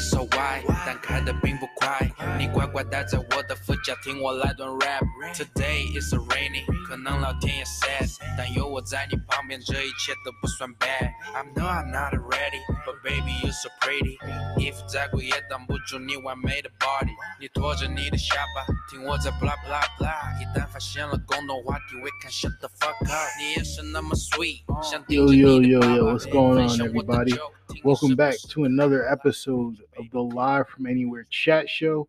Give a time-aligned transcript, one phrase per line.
[0.00, 2.09] so why，但开的并不快。
[2.37, 14.17] 你乖乖待在我的副驾，听我来段 rap。Today is a rainy，可能老天也 sad，但有我在你旁边，这一切都不算 bad。I know I'm not ready，but baby you so pretty。
[14.59, 17.11] 衣服再贵也挡不住你完美的 body。
[17.39, 20.41] 你拖着你的下巴，听我在 blah blah blah。
[20.41, 23.39] 一旦发现了共同话题，we can shut the fuck up。
[23.39, 27.13] 你也是那么 sweet，想盯 Yo, 着 yo, 你的 yo, 爸 yo, 爸 what's 陪 going 分 on, 享我的
[27.13, 27.35] everybody?
[27.35, 32.07] 酒听 Welcome 故 back 事 to another episode of the Live from Anywhere Chat Show.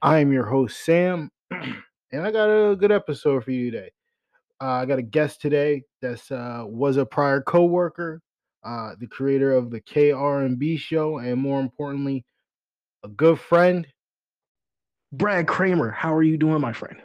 [0.00, 3.90] I am your host, Sam, and I got a good episode for you today.
[4.60, 8.20] Uh, I got a guest today that's uh, was a prior coworker,
[8.64, 12.24] uh, the creator of the KR&B show, and more importantly,
[13.04, 13.86] a good friend.
[15.12, 16.98] Brad Kramer, how are you doing, my friend?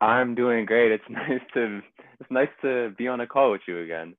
[0.00, 0.92] I'm doing great.
[0.92, 1.80] It's nice to
[2.20, 4.14] it's nice to be on a call with you again.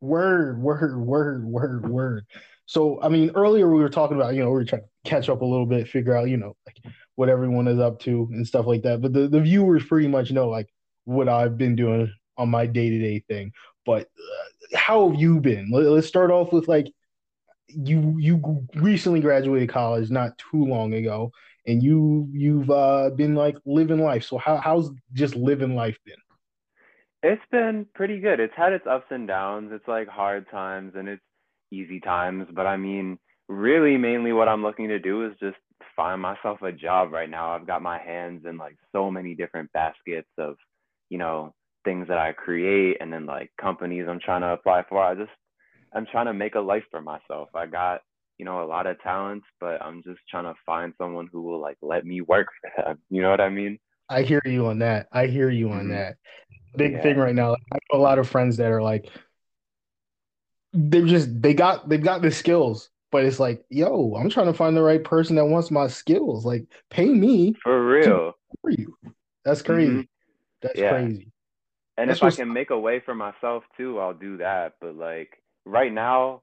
[0.00, 2.26] Word, word, word, word, word.
[2.70, 5.28] So, I mean, earlier we were talking about, you know, we were trying to catch
[5.28, 8.46] up a little bit, figure out, you know, like what everyone is up to and
[8.46, 9.00] stuff like that.
[9.00, 10.68] But the, the viewers pretty much know like
[11.02, 13.50] what I've been doing on my day to day thing.
[13.84, 15.68] But uh, how have you been?
[15.72, 16.86] Let, let's start off with like
[17.66, 21.32] you you recently graduated college not too long ago,
[21.66, 24.22] and you you've uh, been like living life.
[24.22, 26.14] So how how's just living life been?
[27.24, 28.38] It's been pretty good.
[28.38, 29.70] It's had its ups and downs.
[29.72, 31.22] It's like hard times and it's
[31.72, 33.18] easy times, but I mean,
[33.48, 35.56] really mainly what I'm looking to do is just
[35.96, 37.52] find myself a job right now.
[37.52, 40.56] I've got my hands in like so many different baskets of,
[41.08, 41.54] you know,
[41.84, 45.02] things that I create and then like companies I'm trying to apply for.
[45.02, 45.30] I just
[45.94, 47.48] I'm trying to make a life for myself.
[47.54, 48.00] I got,
[48.38, 51.60] you know, a lot of talents, but I'm just trying to find someone who will
[51.60, 52.98] like let me work for them.
[53.10, 53.78] You know what I mean?
[54.08, 55.08] I hear you on that.
[55.12, 55.90] I hear you on Mhm.
[55.90, 56.16] that.
[56.76, 57.02] Big Yeah.
[57.02, 57.52] thing right now.
[57.54, 59.10] I have a lot of friends that are like,
[60.72, 64.54] they're just they got they've got the skills, but it's like, yo, I'm trying to
[64.54, 66.44] find the right person that wants my skills.
[66.44, 68.36] Like, pay me For real.
[68.62, 68.96] for you.
[69.44, 69.90] That's crazy.
[69.90, 70.08] Mhm.
[70.62, 70.92] That's Yeah.
[70.92, 71.32] crazy.
[71.96, 74.74] And That's if I can make a way for myself too, I'll do that.
[74.80, 76.42] But like right now,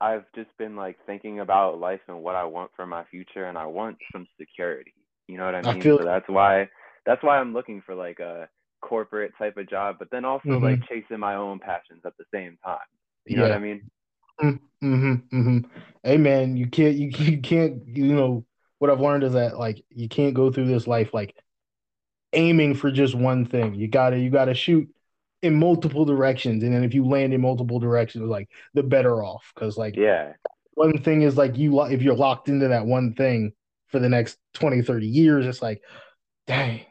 [0.00, 3.56] I've just been like thinking about life and what I want for my future, and
[3.58, 4.94] I want some security.
[5.28, 5.82] You know what I I mean?
[5.82, 6.68] feel- so that's why
[7.04, 8.48] that's why I'm looking for like a
[8.80, 10.62] corporate type of job, but then also Mhm.
[10.62, 12.78] like chasing my own passions at the same time.
[13.26, 13.56] You know what Yeah.
[13.56, 13.90] I mean?
[14.42, 15.58] Mm-hmm, mm-hmm.
[16.02, 18.44] Hey man, you can't you, you can't you know
[18.78, 21.34] what I've learned is that like you can't go through this life like
[22.32, 23.74] aiming for just one thing.
[23.74, 24.88] You gotta you gotta shoot
[25.42, 29.52] in multiple directions, and then if you land in multiple directions, like the better off.
[29.54, 30.34] Because like Yeah.
[30.74, 33.52] one thing is like you if you're locked into that one thing
[33.88, 35.82] for the next 20, 30 years, it's like,
[36.46, 36.82] dang,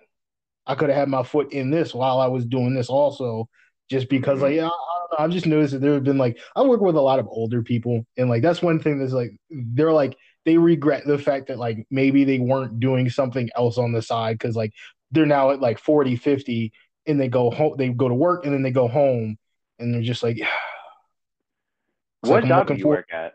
[0.68, 3.50] I could have had my foot in this while I was doing this also.
[3.90, 5.24] Just because, like, yeah, I, I don't know.
[5.24, 7.62] I've just noticed that there have been like I work with a lot of older
[7.62, 11.58] people, and like that's one thing that's like they're like they regret the fact that
[11.58, 14.72] like maybe they weren't doing something else on the side because like
[15.12, 16.72] they're now at like 40, 50,
[17.08, 19.38] and they go home, they go to work, and then they go home,
[19.80, 20.38] and they're just like,
[22.22, 23.34] What like job do you for- work at?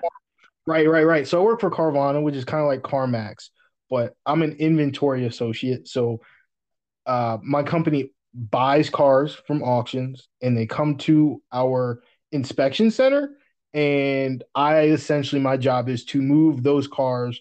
[0.67, 1.27] Right, right, right.
[1.27, 3.51] So I work for Carvana, which is kind of like CarMax,
[3.89, 5.89] but I'm an inventory associate.
[5.89, 6.21] So
[7.07, 12.03] uh, my company buys cars from auctions and they come to our
[12.33, 13.37] inspection center.
[13.73, 17.41] And I essentially, my job is to move those cars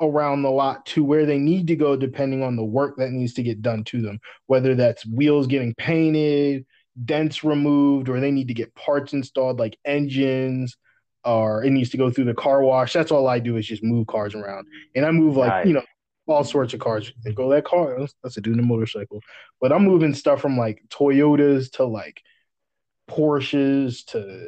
[0.00, 3.34] around the lot to where they need to go, depending on the work that needs
[3.34, 6.66] to get done to them, whether that's wheels getting painted,
[7.04, 10.76] dents removed, or they need to get parts installed like engines
[11.24, 12.92] or it needs to go through the car wash.
[12.92, 14.66] That's all I do is just move cars around.
[14.94, 15.66] And I move like, Nice.
[15.66, 15.82] you know,
[16.26, 17.12] all sorts of cars.
[17.24, 19.20] They go that car, that's, that's a dude in a motorcycle.
[19.60, 22.22] But I'm moving stuff from like Toyotas to like
[23.10, 24.46] Porsches to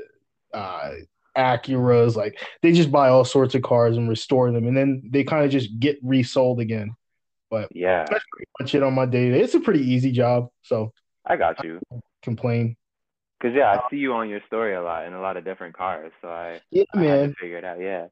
[0.55, 0.91] uh
[1.37, 2.16] Acuras.
[2.16, 5.44] Like they just buy all sorts of cars and restore them and then they kind
[5.44, 6.94] of just get resold again.
[7.51, 9.28] But Yeah, that's pretty much it on my day.
[9.28, 10.92] It's a pretty easy job, so
[11.25, 11.80] I got you.
[12.22, 12.77] complain.
[13.41, 15.77] Cause yeah, I see you on your story a lot in a lot of different
[15.77, 17.28] cars, so I, Yeah, I had man.
[17.30, 17.78] to figure it out.
[17.80, 18.09] Yeah.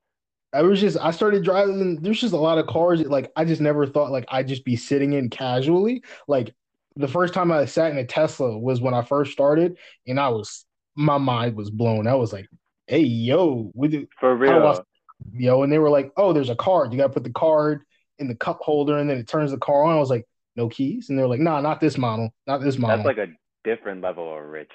[0.56, 3.30] I was just I started driving and there's just a lot of cars that, like
[3.36, 6.02] I just never thought like I'd just be sitting in casually.
[6.26, 6.54] Like
[6.96, 9.76] the first time I sat in a Tesla was when I first started
[10.06, 10.64] and I was
[10.94, 12.06] my mind was blown.
[12.06, 12.48] I was like,
[12.86, 14.84] hey yo, we do For real.
[15.32, 16.92] yo, and they were like, oh, there's a card.
[16.92, 17.82] You gotta put the card
[18.18, 19.94] in the cup holder and then it turns the car on.
[19.94, 20.26] I was like,
[20.56, 21.10] no keys?
[21.10, 22.96] And they're like, nah, not this model, not this model.
[22.96, 23.32] That's like a
[23.62, 24.72] different level of rich.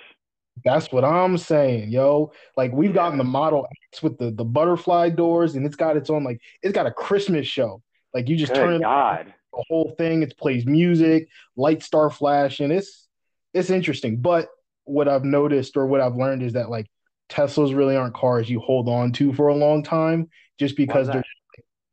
[0.64, 2.32] That's what I'm saying, yo.
[2.58, 6.10] Like we've gotten the Model X with the the butterfly doors, and it's got its
[6.10, 7.82] own like it's got a Christmas show.
[8.14, 9.34] Like you just turn Good it God.
[9.54, 10.24] the whole thing.
[10.24, 13.08] It plays music, light star flash, and It's
[13.54, 14.22] it's interesting.
[14.22, 14.50] But
[14.84, 16.88] what I've noticed or what I've learned is that like
[17.30, 21.24] Teslas really aren't cars you hold on to for a long time, just because they're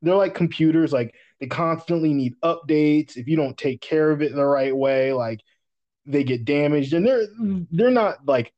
[0.01, 3.17] they're like computers, like they constantly need updates.
[3.17, 5.39] If you don't take care of it the right way, like
[6.09, 7.27] they get damaged, and they're
[7.71, 8.53] they're not like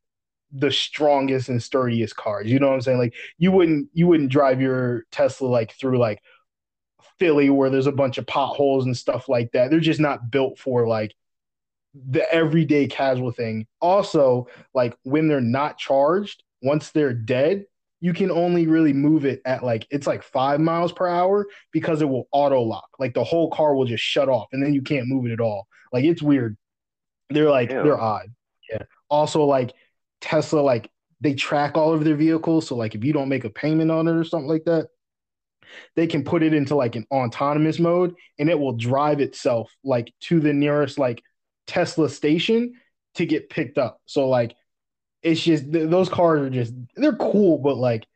[0.51, 2.51] the strongest and sturdiest cars.
[2.51, 2.97] You know what I'm saying?
[2.97, 6.21] Like you wouldn't you wouldn't drive your Tesla like through like
[7.19, 9.69] Philly where there's a bunch of potholes and stuff like that.
[9.69, 11.13] They're just not built for like
[11.93, 13.67] the everyday casual thing.
[13.81, 17.65] Also, like when they're not charged, once they're dead,
[17.99, 22.01] you can only really move it at like it's like five miles per hour because
[22.01, 22.89] it will auto lock.
[22.99, 25.39] Like the whole car will just shut off and then you can't move it at
[25.39, 25.67] all.
[25.93, 26.57] Like it's weird.
[27.33, 27.83] They're like Ew.
[27.83, 28.33] they're odd.
[28.69, 28.83] Yeah.
[29.09, 29.73] Also, like
[30.21, 30.89] Tesla, like
[31.19, 32.67] they track all of their vehicles.
[32.67, 34.87] So like if you don't make a payment on it or something like that,
[35.95, 40.13] they can put it into like an autonomous mode and it will drive itself like
[40.21, 41.23] to the nearest like
[41.67, 42.73] Tesla station
[43.15, 44.01] to get picked up.
[44.05, 44.55] So like
[45.21, 48.07] it's just those cars are just they're cool, but like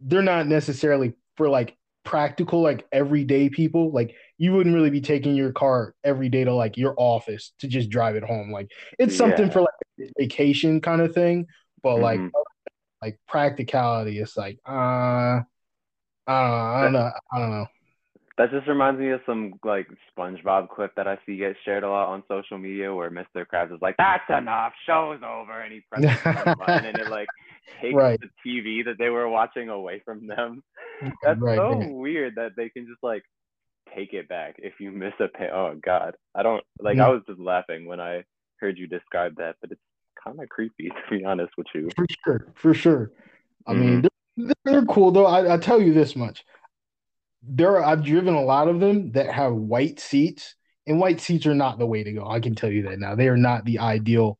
[0.00, 3.92] they're not necessarily for like practical like everyday people.
[3.92, 7.68] Like you wouldn't really be taking your car every day to like your office to
[7.68, 8.50] just drive it home.
[8.50, 9.52] Like it's something yeah.
[9.52, 11.46] for like vacation kind of thing,
[11.80, 12.02] but mm-hmm.
[12.02, 12.20] like
[13.00, 15.42] like practicality, it's like uh
[16.26, 17.10] I don't know.
[17.32, 17.66] I don't know.
[18.36, 19.86] That just reminds me of some like
[20.18, 23.46] SpongeBob clip that I see get shared a lot on social media where Mr.
[23.46, 27.28] Krabs is like, "That's enough, show's over," and he presses the button and it like
[27.80, 28.18] takes right.
[28.18, 30.64] the TV that they were watching away from them.
[31.22, 33.22] That's right, so weird that they can just like
[33.94, 35.48] take it back if you miss a pay.
[35.52, 36.96] Oh God, I don't like.
[36.96, 37.06] Yeah.
[37.06, 38.24] I was just laughing when I
[38.58, 39.80] heard you describe that, but it's
[40.22, 41.88] kind of creepy to be honest with you.
[41.96, 43.10] For sure, for sure.
[43.66, 43.80] I mm-hmm.
[43.80, 45.26] mean, they're, they're, cool though.
[45.26, 46.44] I, I tell you this much:
[47.42, 50.54] there are, I've driven a lot of them that have white seats,
[50.86, 52.26] and white seats are not the way to go.
[52.26, 53.14] I can tell you that now.
[53.14, 54.38] They are not the ideal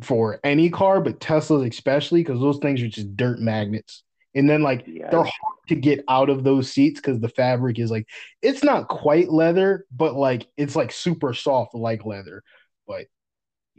[0.00, 4.02] for any car, but Teslas especially, because those things are just dirt magnets.
[4.34, 7.90] And then like they're hard to get out of those seats because the fabric is
[7.90, 8.08] like
[8.40, 12.42] it's not quite leather, but like it's like super soft like leather.
[12.86, 13.06] But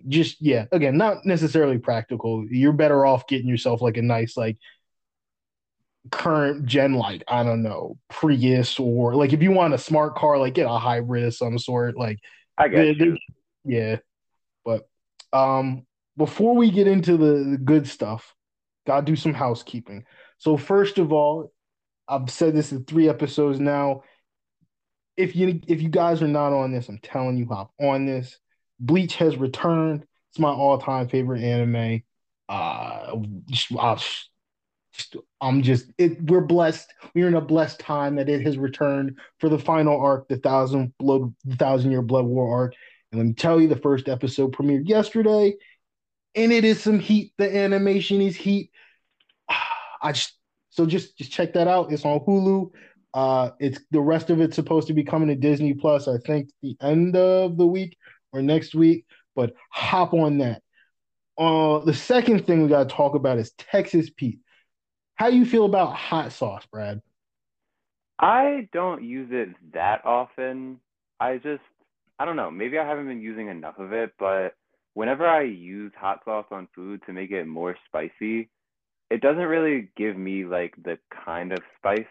[0.07, 2.45] just yeah, again, not necessarily practical.
[2.49, 4.57] You're better off getting yourself like a nice like
[6.11, 10.37] current gen like I don't know Prius or like if you want a smart car
[10.37, 12.19] like get a hybrid of some sort like
[12.57, 12.97] I guess
[13.63, 13.97] yeah
[14.65, 14.87] but
[15.31, 15.85] um
[16.17, 18.35] before we get into the, the good stuff
[18.85, 20.03] gotta do some housekeeping
[20.43, 21.51] so first of all
[22.07, 24.03] I've said this in three episodes now
[25.15, 28.37] if you if you guys are not on this I'm telling you hop on this
[28.79, 32.03] Bleach has returned it's my all-time favorite anime
[32.49, 33.15] uh
[35.41, 36.21] I'm just it.
[36.23, 36.93] We're blessed.
[37.15, 40.93] We're in a blessed time that it has returned for the final arc, the thousand
[40.99, 42.75] blood, the thousand year blood war arc.
[43.11, 45.55] And let me tell you, the first episode premiered yesterday,
[46.35, 47.33] and it is some heat.
[47.37, 48.69] The animation is heat.
[50.03, 50.33] I just
[50.69, 51.91] so just just check that out.
[51.91, 52.71] It's on Hulu.
[53.13, 56.07] Uh, it's the rest of it's supposed to be coming to Disney Plus.
[56.07, 57.97] I think the end of the week
[58.31, 59.05] or next week.
[59.35, 60.61] But hop on that.
[61.37, 64.39] Uh, the second thing we got to talk about is Texas Pete.
[65.15, 67.01] How you feel about hot sauce, Brad?
[68.19, 70.79] I don't use it that often.
[71.19, 71.61] I just
[72.19, 74.53] I don't know, maybe I haven't been using enough of it, but
[74.93, 78.49] whenever I use hot sauce on food to make it more spicy,
[79.13, 82.07] it doesn't really give me like the kind of spice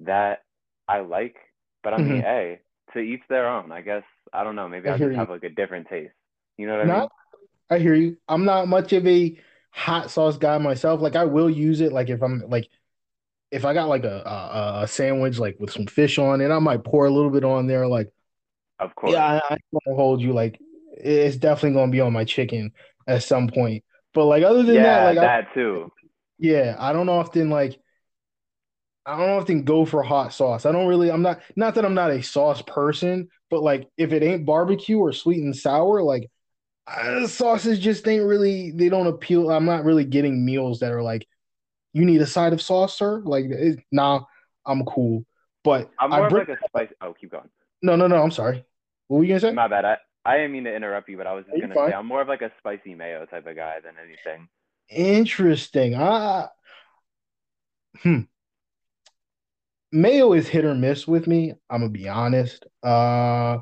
[0.00, 0.44] that
[0.86, 1.34] I like.
[1.82, 2.20] But I mean, mm-hmm.
[2.20, 2.60] hey,
[2.92, 3.72] to each their own.
[3.72, 4.68] I guess I don't know.
[4.68, 5.16] Maybe I, I just you.
[5.16, 6.12] have like a different taste.
[6.56, 7.08] You know what I mean?
[7.68, 8.16] I hear you.
[8.28, 9.36] I'm not much of a
[9.70, 11.00] hot sauce guy myself.
[11.00, 11.92] Like I will use it.
[11.92, 12.68] Like if I'm like
[13.50, 16.60] if I got like a, a, a sandwich like with some fish on it, I
[16.60, 17.88] might pour a little bit on there.
[17.88, 18.12] Like,
[18.78, 20.32] of course, yeah, I, I won't hold you.
[20.32, 20.60] Like
[20.92, 22.70] it's definitely gonna be on my chicken
[23.08, 23.82] at some point.
[24.14, 25.90] But like other than yeah, that, like that I, too.
[26.38, 27.78] Yeah, I don't often like.
[29.04, 30.66] I don't often go for hot sauce.
[30.66, 31.10] I don't really.
[31.10, 31.40] I'm not.
[31.54, 35.42] Not that I'm not a sauce person, but like if it ain't barbecue or sweet
[35.42, 36.30] and sour, like
[36.86, 39.50] uh, sauces just ain't really they don't appeal.
[39.50, 41.26] I'm not really getting meals that are like,
[41.92, 43.22] you need a side of sauce, sir.
[43.24, 44.22] Like, it, nah,
[44.64, 45.24] I'm cool.
[45.64, 46.88] But I'm more bring, like a spice.
[47.00, 47.48] Oh, keep going.
[47.82, 48.22] No, no, no.
[48.22, 48.64] I'm sorry.
[49.08, 49.52] What were you gonna say?
[49.52, 49.84] My bad.
[49.84, 51.90] I, I didn't mean to interrupt you, but I was just gonna fine.
[51.90, 54.48] say I'm more of like a spicy mayo type of guy than anything.
[54.88, 55.94] Interesting.
[55.96, 56.50] Ah,
[58.02, 58.20] hmm.
[59.92, 61.52] Mayo is hit or miss with me.
[61.70, 62.66] I'm gonna be honest.
[62.82, 63.58] Uh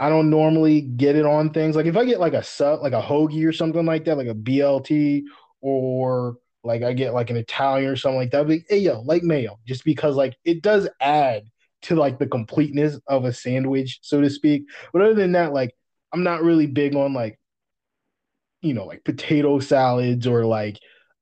[0.00, 1.76] I don't normally get it on things.
[1.76, 4.28] Like if I get like a sub, like a hoagie or something like that, like
[4.28, 5.24] a BLT,
[5.62, 8.38] or like I get like an Italian or something like that.
[8.40, 11.44] I'll be, hey yo, like mayo, just because like it does add
[11.84, 14.66] to like the completeness of a sandwich, so to speak.
[14.92, 15.74] But other than that, like
[16.14, 17.39] I'm not really big on like,
[18.60, 20.78] you know, like potato salads or like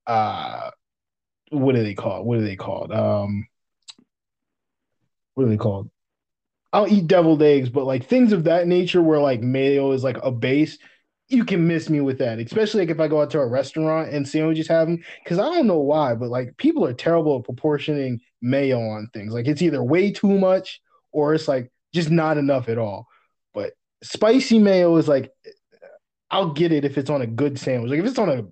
[0.06, 0.70] uh
[1.50, 2.26] what are they called?
[2.26, 2.92] What are they called?
[2.92, 3.46] Um
[5.34, 5.90] what are they called?
[6.72, 10.18] I'll eat deviled eggs, but like things of that nature where like mayo is like
[10.22, 10.78] a base,
[11.28, 12.38] you can miss me with that.
[12.38, 15.02] Especially like if I go out to a restaurant and sandwiches have them.
[15.26, 19.32] Cause I don't know why, but like people are terrible at proportioning mayo on things.
[19.32, 20.80] Like it's either way too much
[21.12, 23.06] or it's like just not enough at all.
[23.54, 25.30] But spicy mayo is like
[26.30, 27.90] I'll get it if it's on a good sandwich.
[27.90, 28.44] Like if it's on a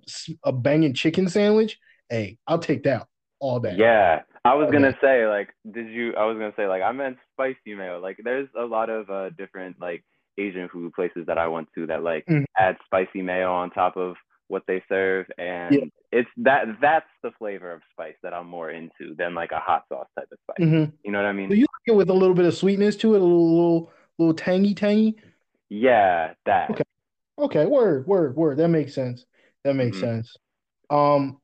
[0.43, 1.77] a banging chicken sandwich,
[2.09, 3.07] hey, I'll take that
[3.39, 3.75] all day.
[3.77, 6.15] Yeah, I was gonna say like, did you?
[6.15, 7.99] I was gonna say like, I meant spicy mayo.
[7.99, 10.03] Like, there's a lot of uh, different like
[10.39, 12.45] Asian food places that I went to that like Mhm.
[12.57, 14.15] add spicy mayo on top of
[14.47, 15.85] what they serve, and Yeah.
[16.11, 19.83] it's that that's the flavor of spice that I'm more into than like a hot
[19.89, 20.65] sauce type of spice.
[20.67, 20.93] Mhm.
[21.03, 21.49] You know what I mean?
[21.49, 23.91] So you like it with a little bit of sweetness to it, a little little,
[24.17, 25.17] little tangy, tangy.
[25.69, 26.69] yeah, that.
[26.71, 26.83] Okay.
[27.39, 28.57] Okay, word, word, word.
[28.57, 29.25] That makes sense.
[29.63, 30.01] That makes Mhm.
[30.01, 30.37] sense.
[30.89, 31.41] Um,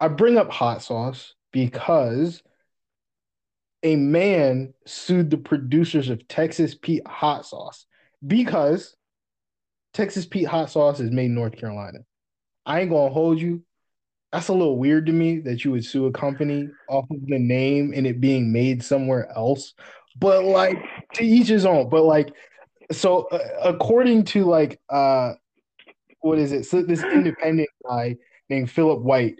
[0.00, 2.42] I bring up hot sauce because
[3.82, 7.86] a man sued the producers of Texas Pete hot sauce
[8.26, 8.96] because
[9.94, 11.98] Texas Pete hot sauce is made in North Carolina.
[12.64, 13.62] I ain't gonna hold you.
[14.32, 17.38] That's a little weird to me that you would sue a company off of the
[17.38, 19.72] name and it being made somewhere else.
[20.18, 20.78] But like
[21.14, 21.88] to each his own.
[21.88, 22.32] But like
[22.92, 25.32] so uh, according to like uh
[26.20, 26.64] what is it?
[26.64, 28.16] So this independent guy
[28.48, 29.38] named philip white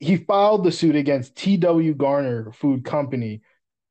[0.00, 3.40] he filed the suit against tw garner food company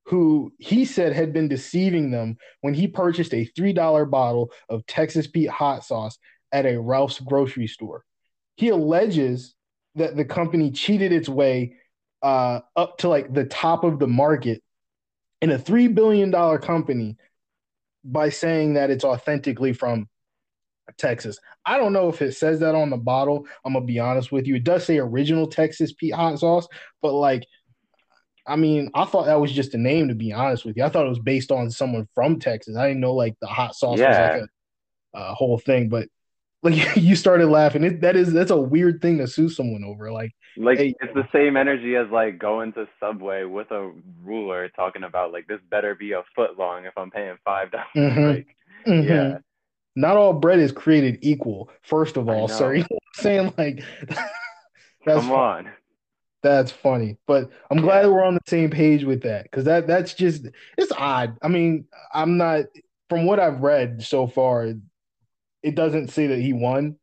[0.06, 5.28] who he said had been deceiving them when he purchased a $3 bottle of texas
[5.28, 6.18] pete hot sauce
[6.54, 8.06] at a ralph's grocery store.
[8.56, 9.56] He alleges
[9.96, 11.76] that the company cheated its way
[12.22, 14.62] uh, up to like the top of the market
[15.42, 17.18] in a $3 billion company
[18.04, 20.08] by saying that it's authentically from
[20.98, 21.40] Texas.
[21.66, 23.46] I don't know if it says that on the bottle.
[23.64, 24.56] I'm gonna be honest with you.
[24.56, 26.68] It does say original Texas Pete hot sauce,
[27.02, 27.46] but like,
[28.46, 30.10] I mean, I thought that was just a name.
[30.10, 32.76] To be honest with you, I thought it was based on someone from Texas.
[32.76, 34.10] I didn't know like the hot sauce Yeah.
[34.10, 34.48] was like a,
[35.20, 35.88] a whole thing.
[35.88, 36.10] But
[36.62, 37.84] like, you started laughing.
[37.86, 40.12] It, that is that's a weird thing to sue someone over.
[40.12, 40.96] Like, Like Hey.
[41.02, 43.92] it's the same energy as like going to Subway with a
[44.24, 47.88] ruler talking about like this better be a foot long if I'm paying five dollars.
[47.96, 48.36] Mhm.
[48.36, 48.56] Like
[48.88, 49.08] mhm.
[49.10, 49.38] yeah.
[49.96, 51.70] not all bread is created equal.
[51.82, 53.54] First of all, sir, you know I'm saying?
[53.58, 53.84] Like,
[55.06, 55.70] that's Come on.
[56.44, 58.08] That's funny, but I'm glad Yeah.
[58.12, 61.38] we're on the same page with that because that that's just it's odd.
[61.42, 62.66] I mean, I'm not
[63.10, 64.74] from what I've read so far,
[65.64, 66.98] it doesn't say that he won.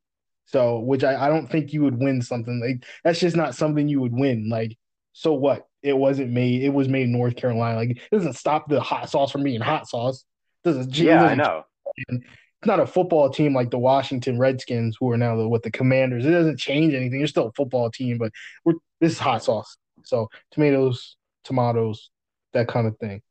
[0.53, 3.89] So, which I, I don't think you would win something like that's just not something
[3.89, 4.49] you would win.
[4.49, 4.77] Like,
[5.13, 5.69] so what?
[5.83, 6.63] It wasn't made.
[6.63, 7.77] It was made in North Carolina.
[7.77, 10.25] Like, it doesn't stop the hot sauce from being hot sauce.
[10.65, 11.65] doesn't Yeah, I doesn't know.
[12.09, 15.71] it's not a football team like the Washington Redskins, who are now the, with the
[15.71, 16.27] Commanders.
[16.27, 17.21] It doesn't change anything.
[17.21, 18.33] You're still a football team, but
[18.65, 19.77] we're, this is hot sauce.
[20.05, 22.11] So tomatoes, tomatoes,
[22.53, 23.23] that kind of thing.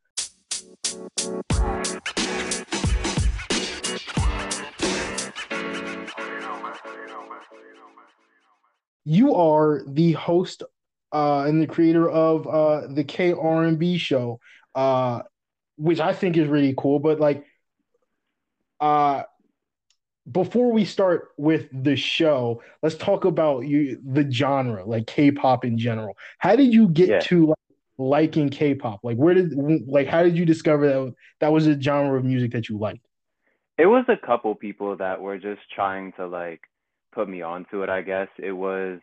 [9.10, 10.62] You are the host
[11.12, 14.38] uh, and the creator of uh, the KRB show,
[14.76, 15.22] uh,
[15.76, 17.00] which I think is really cool.
[17.00, 17.44] But like,
[18.78, 19.24] uh,
[20.30, 25.76] before we start with the show, let's talk about you the genre, like K-pop in
[25.76, 26.16] general.
[26.38, 27.18] How did you get Yeah.
[27.30, 27.56] to like,
[27.98, 29.00] liking K-pop?
[29.02, 29.52] Like, where did
[29.88, 33.04] like how did you discover that that was a genre of music that you liked?
[33.76, 36.60] It was a couple people that were just trying to like
[37.12, 38.28] put me onto it, I guess.
[38.38, 39.00] It was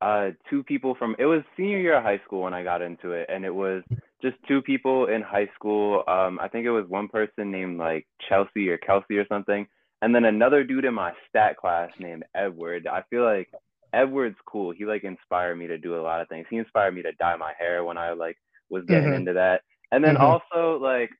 [0.00, 3.12] uh two people from it was senior year of high school when I got into
[3.12, 3.82] it and it was
[4.22, 6.04] just two people in high school.
[6.08, 9.66] Um I think it was one person named like Chelsea or Kelsey or something
[10.02, 12.86] and then another dude in my stat class named Edward.
[12.86, 13.48] I feel like
[13.92, 14.72] Edward's cool.
[14.72, 16.46] He like inspired me to do a lot of things.
[16.50, 18.36] He inspired me to dye my hair when I like
[18.70, 19.14] was getting Mhm.
[19.14, 19.62] into that.
[19.92, 20.18] And then Mhm.
[20.18, 21.10] also like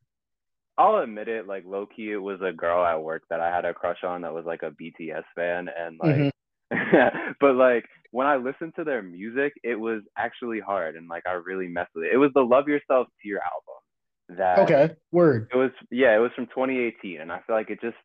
[0.78, 3.64] I'll admit it, like low key, it was a girl at work that I had
[3.66, 6.30] a crush on that was like a BTS fan, and like, Mhm.
[7.40, 11.32] but like when I listened to their music, it was actually hard, and like I
[11.32, 12.14] really messed with it.
[12.14, 15.48] It was the Love Yourself Tear album that Okay, word.
[15.52, 17.96] it was yeah, it was from 2018, and I feel like it just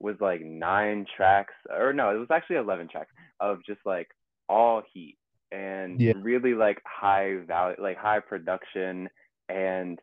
[0.00, 4.08] was like nine tracks, or no, it was actually 11 tracks of just like
[4.48, 5.16] all heat
[5.52, 6.12] and Yeah.
[6.12, 9.08] really like high value, like high production
[9.48, 9.98] and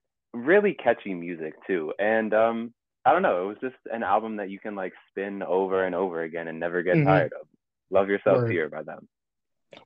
[0.45, 1.93] really catchy music too.
[1.99, 2.73] And um,
[3.05, 5.95] I don't know, it was just an album that you can like spin over and
[5.95, 7.05] over again and never get Mhm.
[7.05, 7.47] tired of.
[7.89, 8.51] Love Yourself Word.
[8.51, 9.07] Here by them.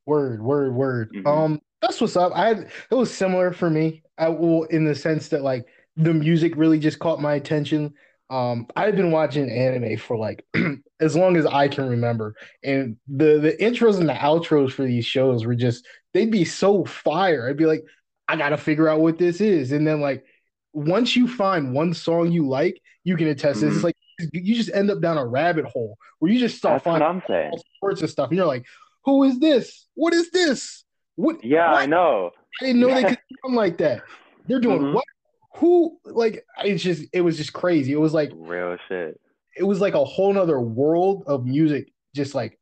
[0.05, 1.13] Word, word, word.
[1.13, 1.27] Mhm.
[1.27, 2.31] Um, that's what's up.
[2.35, 4.03] I had it was similar for me.
[4.17, 5.65] I will in the sense that like
[5.95, 7.93] the music really just caught my attention.
[8.29, 10.45] Um, I've been watching anime for like
[11.01, 15.05] as long as I can remember, and the the intros and the outros for these
[15.05, 17.49] shows were just they'd be so fire.
[17.49, 17.83] I'd be like,
[18.27, 20.23] I gotta figure out what this is, and then like
[20.73, 23.67] once you find one song you like, you can attest mm-hmm.
[23.67, 23.75] this.
[23.77, 23.85] It's Mm-hmm.
[23.85, 23.95] like
[24.45, 27.23] you just end up down a rabbit hole where you just start That's finding I'm
[27.27, 27.51] saying.
[27.51, 28.65] all sorts of stuff, and you're like,
[29.05, 29.87] "Who is this?
[29.95, 30.83] What is this?
[31.15, 31.43] What?
[31.43, 31.81] Yeah, what?
[31.81, 32.29] I know.
[32.61, 34.03] I didn't know they could sound like that.
[34.47, 34.93] They're doing Mhm.
[34.93, 35.05] what?
[35.55, 35.97] Who?
[36.05, 37.93] Like it's just it was just crazy.
[37.93, 39.19] It was like Real shit.
[39.57, 42.59] it was like a whole nother world of music just like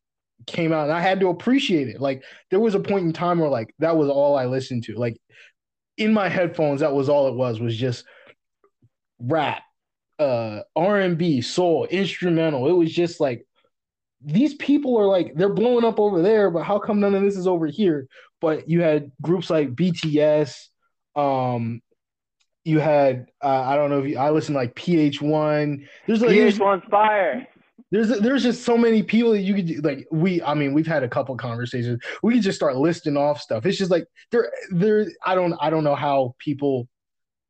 [0.47, 1.99] came out and I had to appreciate it.
[1.99, 4.95] Like there was a point in time where like that was all I listened to.
[4.95, 5.19] Like
[5.99, 8.05] in my headphones, that was all it was, was just
[9.19, 9.61] rap,
[10.17, 12.67] uh R&B, soul, instrumental.
[12.67, 13.45] It was just like
[14.21, 17.37] these people are like they're blowing up over there, but how come none of this
[17.37, 18.07] is over here?
[18.41, 20.67] But you had groups like BTS,
[21.15, 21.81] um,
[22.63, 25.85] you had uh, I don't know if you, I listened to like PH1.
[26.07, 27.47] There's like there's, PH1's fire.
[27.91, 31.03] There's there's just so many people that you could like we I mean we've had
[31.03, 32.01] a couple conversations.
[32.21, 33.65] We could just start listing off stuff.
[33.65, 36.87] It's just like there there I don't I don't know how people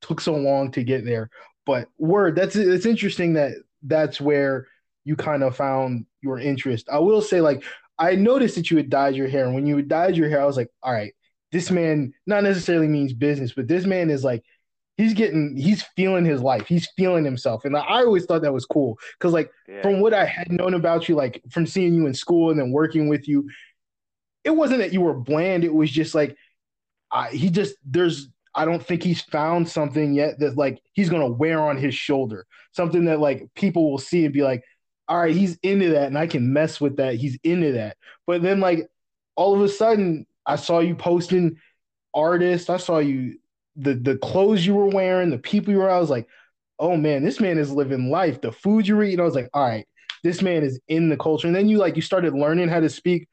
[0.02, 1.30] took so long to get there.
[1.66, 3.54] But word that's it's interesting that
[3.84, 4.68] that's where
[5.04, 6.88] you kind of found your interest.
[6.90, 7.64] I will say like
[7.98, 10.46] I noticed that you had dyed your hair and when you dyed your hair I
[10.46, 11.14] was like all right
[11.52, 14.44] this man not necessarily means business but this man is like
[15.00, 16.68] he's getting he's feeling his life.
[16.68, 17.64] He's feeling himself.
[17.64, 19.00] And i always thought that was cool.
[19.18, 19.82] Because like Yeah.
[19.82, 22.72] from what i had known about you like from seeing you in school and then
[22.72, 23.50] working with you
[24.44, 25.64] it wasn't that you were bland.
[25.64, 26.36] It was just like
[27.12, 31.30] I, he just there's i don't think he's found something yet that like he's gonna
[31.30, 32.46] wear on his shoulder.
[32.74, 34.64] Something that like people will see and be like
[35.08, 37.16] all right he's into that and i can mess with that.
[37.16, 37.96] He's into that.
[38.28, 38.88] But then like
[39.38, 41.58] all of a sudden i saw you posting
[42.14, 42.70] artists.
[42.70, 43.38] I saw you
[43.80, 46.28] the the clothes you were wearing the people you were i was like
[46.80, 49.68] oh man this man is living life the food you're eating i was like all
[49.68, 49.88] right
[50.24, 52.90] this man is in the culture and then you like you started learning how to
[52.90, 53.28] speak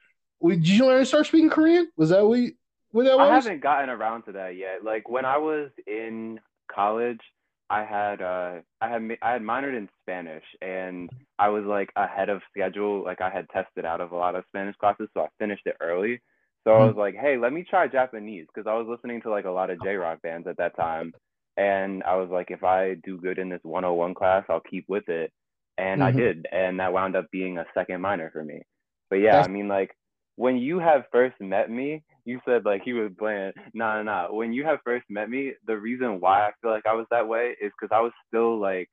[0.46, 2.52] did you learn to start speaking korean was that what, you,
[2.96, 3.28] what that was?
[3.28, 4.82] I haven't gotten around to that yet.
[4.82, 6.40] Like when I was in
[6.74, 7.20] college,
[7.68, 12.30] I had uh I had I had minored in Spanish and I was like ahead
[12.30, 13.04] of schedule.
[13.04, 15.76] Like I had tested out of a lot of Spanish classes, so I finished it
[15.80, 16.22] early.
[16.66, 16.86] So I Mhm.
[16.86, 19.70] was like, hey, let me try Japanese because I was listening to like a lot
[19.70, 21.14] of J rock bands at that time,
[21.56, 25.08] and I was like, if I do good in this 101 class, I'll keep with
[25.08, 25.32] it,
[25.78, 26.16] and I Mhm.
[26.16, 28.62] did, and that wound up being a second minor for me.
[29.10, 29.96] But yeah, That's- I mean like
[30.36, 33.54] when you have first met me, you said like he was bland.
[33.74, 34.32] Nah, nah, nah.
[34.34, 37.28] When you have first met me, the reason why I feel like I was that
[37.28, 38.90] way is because I was still like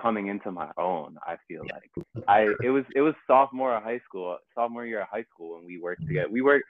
[0.00, 1.16] coming into my own.
[1.26, 1.90] I feel like
[2.28, 5.66] I it was it was sophomore of high school, sophomore year of high school when
[5.66, 6.28] we worked together.
[6.30, 6.66] We worked.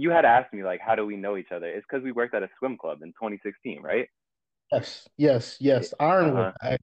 [0.00, 1.66] You had asked me like, how do we know each other?
[1.66, 4.08] It's because we worked at a swim club in 2016, right?
[4.72, 6.76] yes yes yes ironwood Uh-huh.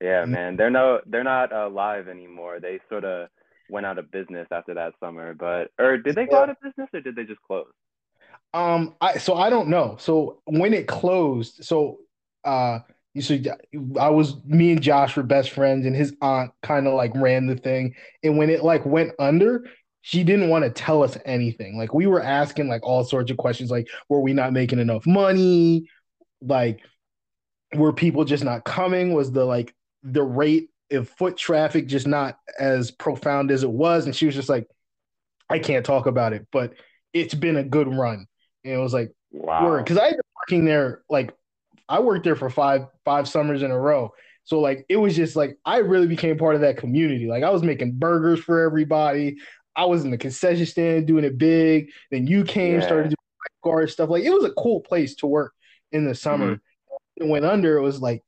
[0.00, 0.56] Yeah, man.
[0.56, 2.60] They're no, they're not uh, live anymore.
[2.60, 3.28] They sort of
[3.70, 5.34] went out of business after that summer.
[5.34, 7.66] But or did they go out of business or did they just close?
[8.52, 9.96] Um, I so I don't know.
[9.98, 12.00] So when it closed, so
[12.44, 12.80] uh,
[13.14, 13.38] you so
[13.98, 17.46] I was me and Josh were best friends, and his aunt kind of like ran
[17.46, 17.94] the thing.
[18.22, 19.64] And when it like went under,
[20.06, 21.78] she didn't want to tell us anything.
[21.78, 25.06] Like we were asking like all sorts of questions, like were we not making enough
[25.06, 25.88] money?
[26.42, 26.80] Like
[27.74, 29.14] were people just not coming?
[29.14, 34.04] Was the like the rate of foot traffic just not as profound as it was?
[34.04, 34.66] And she was just like,
[35.48, 36.74] I can't talk about it, but
[37.14, 38.26] it's been a good run.
[38.62, 39.78] And it was like, Wow.
[39.78, 41.34] Because I had been working there, like,
[41.88, 44.12] I worked there for five five summers in a row.
[44.44, 47.26] So like, it was just like I really became part of that community.
[47.26, 49.38] Like, I was making burgers for everybody.
[49.76, 51.90] I was in the concession stand doing it big.
[52.10, 52.80] Then you came, Yeah.
[52.80, 54.08] started doing my guard stuff.
[54.10, 55.52] Like, it was a cool place to work
[55.92, 56.60] in the summer.
[57.16, 57.76] It went under.
[57.76, 58.22] It was like,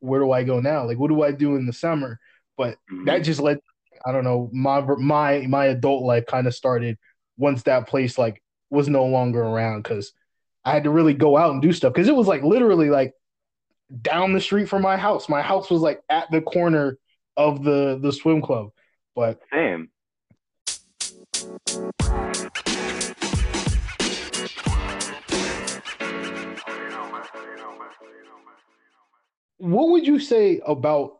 [0.00, 0.84] where do I go now?
[0.86, 2.18] Like, what do I do in the summer?
[2.56, 3.06] But Mhm.
[3.06, 3.58] that just led
[4.04, 6.98] i don't know my my my adult life kind of started
[7.38, 10.12] once that place like was no longer around because
[10.66, 13.14] i had to really go out and do stuff because it was like literally like
[14.02, 16.98] down the street from my house my house was like at the corner
[17.38, 18.68] of the the swim club
[19.14, 19.88] but Same.
[29.58, 31.18] What would you say about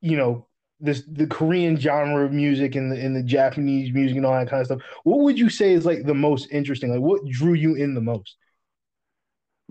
[0.00, 0.46] you know
[0.80, 4.48] this the korean genre of music and the and the japanese music and all that
[4.48, 4.80] kind of stuff?
[5.04, 6.90] What would you say is like the most interesting?
[6.90, 8.36] Like what drew you in the most?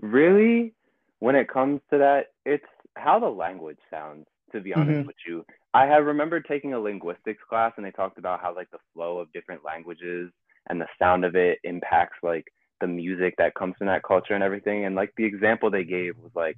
[0.00, 0.74] Really,
[1.20, 5.06] when it comes to that, it's how the language sounds, to be honest Mhm.
[5.06, 5.44] with you.
[5.74, 9.18] I have remembered taking a linguistics class and they talked about how like the flow
[9.18, 10.30] of different languages
[10.68, 12.44] and the sound of it impacts like
[12.80, 14.84] the music that comes from that culture and everything.
[14.84, 16.56] And like the example they gave was like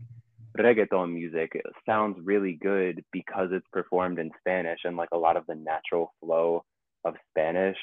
[0.59, 5.37] reggaeton music it sounds really good because it's performed in Spanish and like a lot
[5.37, 6.64] of the natural flow
[7.05, 7.77] of Spanish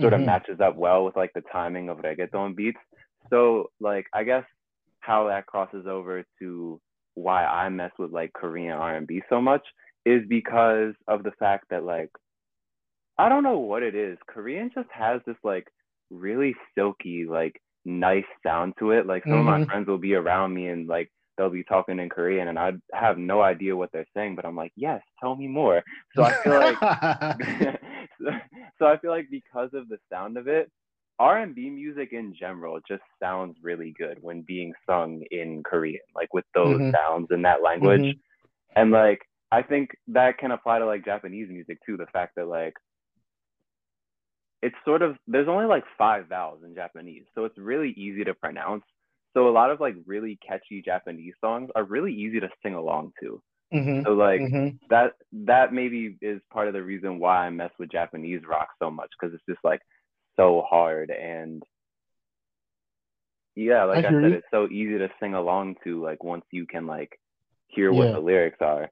[0.00, 0.26] sort of Mhm.
[0.26, 2.78] matches up well with like the timing of reggaeton beats.
[3.30, 4.44] So like I guess
[5.00, 6.80] how that crosses over to
[7.14, 9.62] why I mess with like Korean R&B so much
[10.04, 12.10] is because of the fact that like
[13.18, 14.18] I don't know what it is.
[14.26, 15.66] Korean just has this like
[16.10, 19.06] really silky, like nice sound to it.
[19.06, 19.66] Like some of my Mhm.
[19.68, 23.18] friends will be around me and like they'll be talking in Korean and I have
[23.18, 25.82] no idea what they're saying, but I'm like, yes, tell me more.
[26.16, 26.80] So I feel like
[28.78, 30.70] so I feel like because of the sound of it,
[31.22, 36.44] R&B music in general just sounds really good when being sung in Korean, like with
[36.52, 36.92] those Mhm.
[36.92, 38.02] sounds in that language.
[38.02, 38.20] Mhm.
[38.74, 39.20] And like
[39.52, 42.74] I think that can apply to like Japanese music too, the fact that like
[44.62, 48.34] it's sort of there's only like five vowels in Japanese, so it's really easy to
[48.34, 48.84] pronounce.
[49.32, 53.12] So a lot of like really catchy Japanese songs are really easy to sing along
[53.20, 53.40] to.
[53.72, 54.04] Mhm.
[54.04, 54.76] So like Mhm.
[54.88, 58.90] that that maybe is part of the reason why I mess with Japanese rock so
[58.90, 59.80] much because it's just like
[60.36, 61.62] so hard and
[63.54, 64.36] yeah, like I, hear said, you.
[64.38, 67.18] it's so easy to sing along to like once you can like
[67.66, 68.90] hear what the lyrics are.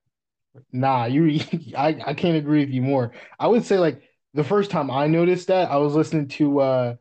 [0.72, 1.40] Nah, you
[1.76, 3.12] I, I can't agree with you more.
[3.38, 4.02] I would say like
[4.34, 6.94] the first time I noticed that I was listening to uh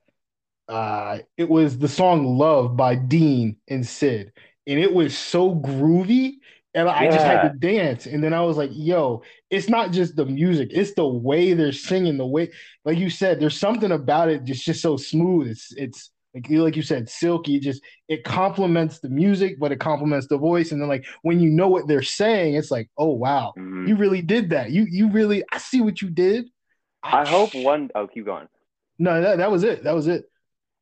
[0.67, 4.31] uh it was the song Love by Dean and Syd
[4.67, 6.37] and it was so groovy
[6.73, 10.15] and I just had to dance and then I was like, yo, it's not just
[10.15, 12.51] the music, it's the way they're singing, the way
[12.85, 15.47] like you said, there's something about it just just so smooth.
[15.49, 19.71] It's it's like you like you said, silky, it just it complements the music, but
[19.71, 22.89] it complements the voice and then like when you know what they're saying, it's like,
[22.97, 23.53] oh wow.
[23.57, 23.87] Mhm.
[23.87, 24.71] You really did that.
[24.71, 26.45] You you really I see what you did.
[27.03, 28.47] I hope one oh keep going.
[28.97, 29.83] No, that, that was it.
[29.83, 30.25] That was it.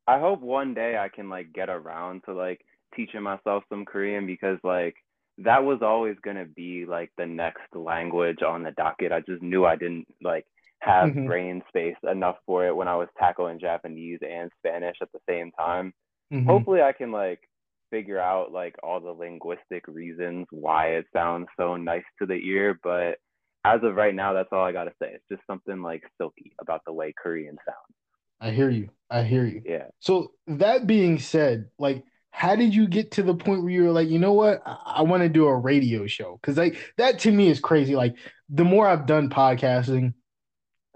[0.08, 2.62] I hope one day I can like get around to like
[2.96, 4.96] teaching myself some Korean because like
[5.40, 9.12] that was always gonna be like the next language on the docket.
[9.12, 10.46] I just knew I didn't like
[10.82, 11.26] have Mhm.
[11.26, 15.52] brain space enough for it when I was tackling Japanese and Spanish at the same
[15.52, 15.94] time.
[16.32, 16.46] Mhm.
[16.46, 17.48] Hopefully I can like
[17.90, 22.80] figure out like all the linguistic reasons why it sounds so nice to the ear,
[22.84, 23.18] but
[23.64, 25.12] as of right now, that's all I gotta say.
[25.14, 27.96] It's just something like silky about the way Korean sounds.
[28.40, 28.90] I hear you.
[29.10, 29.62] I hear you.
[29.66, 29.88] Yeah.
[30.00, 32.04] So that being said, like,
[32.38, 34.98] how did you get to the point where you were like, you know what, I,
[34.98, 36.38] I want to do a radio show?
[36.40, 37.96] Because like that to me is crazy.
[37.96, 38.16] Like
[38.48, 40.14] the more I've done podcasting,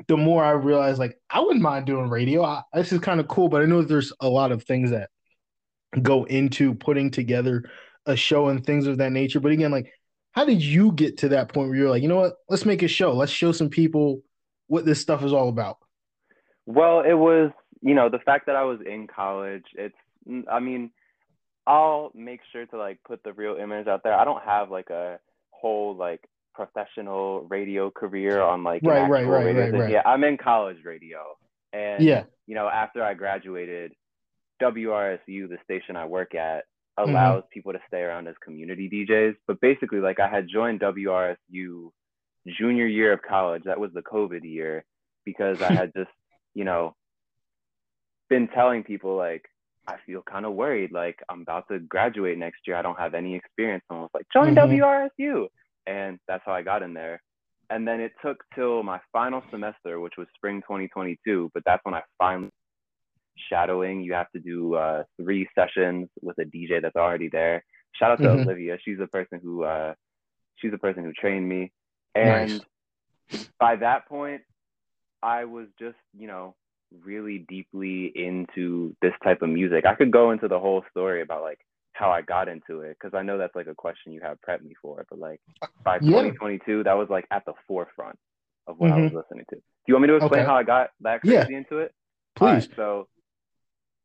[0.08, 2.44] the more I realize like I wouldn't mind doing radio.
[2.44, 5.10] I, this is kind of cool, but I know there's a lot of things that
[6.00, 7.64] go into putting together
[8.06, 9.40] a show and things of that nature.
[9.40, 9.92] But again, like,
[10.34, 12.84] how did you get to that point where you're like, you know what, let's make
[12.84, 13.14] a show.
[13.14, 14.22] Let's show some people
[14.68, 15.78] what this stuff is all about.
[16.68, 17.50] Well, it was,
[17.82, 19.96] you know, the fact that I was in college, it's,
[20.48, 20.92] I mean,
[21.68, 24.14] I'll make sure to like put the real image out there.
[24.14, 25.20] I don't have like a
[25.52, 26.22] whole like
[26.54, 29.92] professional radio career on like Right, right, right, radio right, right.
[29.92, 31.20] Yeah, I'm in college radio.
[31.74, 32.24] And, Yeah.
[32.48, 33.94] you know, after I graduated,
[34.62, 36.66] WRSU, the station I work at,
[37.00, 37.12] Mm-hmm.
[37.12, 39.36] allows people to stay around as community DJs.
[39.48, 41.92] But basically, like I had joined WRSU
[42.60, 43.64] junior year of college.
[43.66, 44.84] That was the COVID year
[45.26, 46.12] because I had just,
[46.54, 46.96] you know,
[48.30, 49.46] been telling people like
[49.92, 50.92] I feel kind of worried.
[50.92, 52.76] Like I'm about to graduate next year.
[52.78, 53.84] I don't have any experience.
[53.88, 54.80] Someone was like, join Mhm.
[54.80, 55.48] WRSU,
[55.88, 57.22] and that's how I got in there.
[57.70, 61.52] And then it took till my final semester, which was spring 2022.
[61.54, 62.52] But that's when I finally
[63.50, 64.02] shadowing.
[64.02, 67.64] You have to do uh, three sessions with a DJ that's already there.
[67.98, 68.46] Shout out to Mhm.
[68.46, 68.78] Olivia.
[68.84, 69.94] She's the person who uh,
[70.58, 71.72] she's the person who trained me.
[72.16, 72.64] And
[73.60, 74.42] by that point,
[75.24, 76.56] I was just you know
[77.04, 79.86] really deeply into this type of music.
[79.86, 81.60] I could go into the whole story about like
[81.94, 84.64] how I got into it because I know that's like a question you have prepped
[84.64, 85.06] me for.
[85.10, 85.40] But like
[85.84, 86.22] by Yeah.
[86.24, 88.18] 2022, that was like at the forefront
[88.68, 89.16] of what I mm-hmm.
[89.16, 89.56] was listening to.
[89.56, 90.48] Do you want me to explain Okay.
[90.48, 91.48] how I got that Yeah.
[91.50, 91.94] into it?
[92.36, 92.68] Please.
[92.68, 93.08] right, so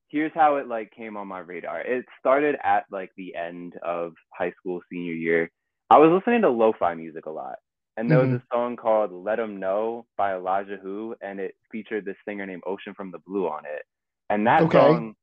[0.08, 1.80] here's how it like came on my radar.
[1.80, 5.50] It started at like the end of high school senior year.
[5.90, 7.56] I was listening to lo-fi music a lot.
[7.96, 8.32] And there Mhm.
[8.32, 12.46] was a song called Let 'em Know by Elijah Who and it featured this singer
[12.46, 13.84] named Ocean from the Blue on it.
[14.30, 14.78] And that Okay.
[14.78, 15.16] song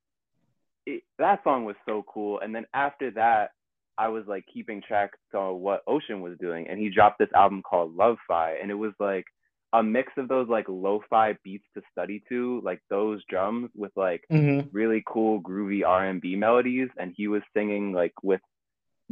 [0.86, 2.40] it, that song was so cool.
[2.42, 3.52] And then after that,
[3.98, 7.62] I was like keeping track of what Ocean was doing, and he dropped this album
[7.64, 9.26] called Love Fi, and it was like
[9.74, 14.26] a mix of those like lo-fi beats to study to, like those drums with like
[14.32, 14.70] Mhm.
[14.74, 18.42] really cool groovy R&B melodies, and he was singing like with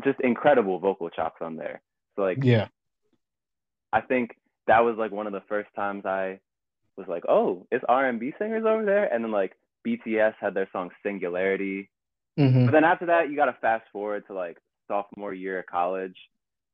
[0.03, 1.81] just incredible vocal chops on there.
[2.15, 2.67] So like Yeah.
[3.93, 4.35] I think
[4.67, 6.39] that was like one of the first times I
[6.97, 9.53] was like, oh, it's R&B singers over there, and then like
[9.87, 11.89] BTS had their song Singularity,
[12.39, 12.65] Mhm.
[12.65, 16.15] but then after that, you got to fast forward to like sophomore year of college,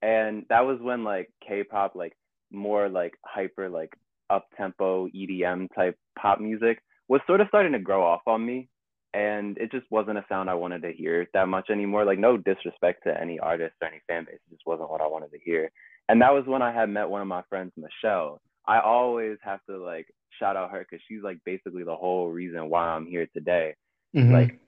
[0.01, 2.15] and that was when like K-pop, like
[2.51, 3.93] more like hyper like
[4.30, 8.69] up tempo EDM type pop music was sort of starting to grow off on me.
[9.13, 12.03] and it just wasn't a sound I wanted to hear that much anymore.
[12.06, 15.08] Like no disrespect to any artist or any fan base, it just wasn't what I
[15.08, 15.71] wanted to hear.
[16.10, 18.41] And that was when I had met one of my friends, Michelle.
[18.65, 20.08] I always have to like
[20.39, 23.76] shout out her because she's like basically the whole reason why I'm here today.
[24.15, 24.34] Mm-hmm.
[24.34, 24.60] Like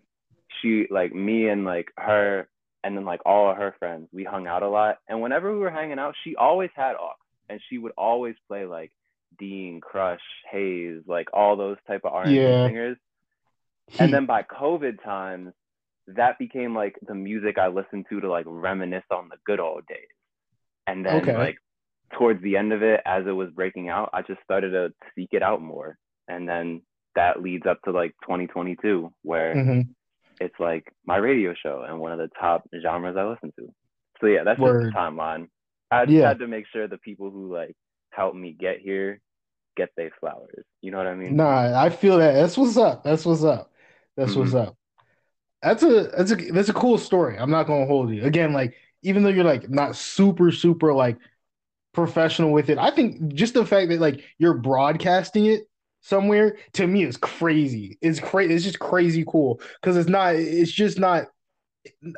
[0.62, 2.48] she, like me and like her,
[2.84, 4.98] and then like all of her friends, we hung out a lot.
[5.08, 7.14] And whenever we were hanging out, she always had aux,
[7.50, 8.92] and she would always play like
[9.38, 10.22] Dean, Crush,
[10.54, 12.68] Heize, like all those type of R&B yeah.
[12.68, 12.98] singers.
[13.98, 15.54] And then by COVID times,
[16.08, 19.86] that became like the music I listened to to like reminisce on the good old
[19.88, 20.08] days.
[20.90, 21.38] And then okay.
[21.38, 21.58] like
[22.18, 25.30] towards the end of it, as it was breaking out, I just started to seek
[25.32, 25.98] it out more.
[26.28, 26.82] And then
[27.16, 29.82] that leads up to like 2022, where mm-hmm.
[30.42, 33.72] it's like my radio show and one of the top genres I listen to.
[34.20, 34.84] So yeah, that's Word.
[34.84, 35.48] just the timeline.
[35.92, 36.28] I just yeah.
[36.28, 37.76] had to make sure the people who like
[38.12, 39.20] helped me get here
[39.78, 40.66] get their flowers.
[40.82, 41.36] You know what I mean?
[41.36, 42.34] Nah, I feel that.
[42.34, 43.04] That's what's up.
[43.04, 43.72] That's what's up.
[44.18, 44.40] That's mm-hmm.
[44.42, 44.76] what's up.
[45.62, 47.38] That's a that's a that's a cool story.
[47.38, 48.24] I'm not gonna hold you.
[48.24, 51.18] Again, like even though you're like not super super like
[51.94, 55.64] professional with it, I think just the fact that like you're broadcasting it
[56.02, 57.98] somewhere to me is crazy.
[58.02, 58.54] It's crazy.
[58.54, 60.36] It's just crazy cool because it's not.
[60.36, 61.26] It's just not.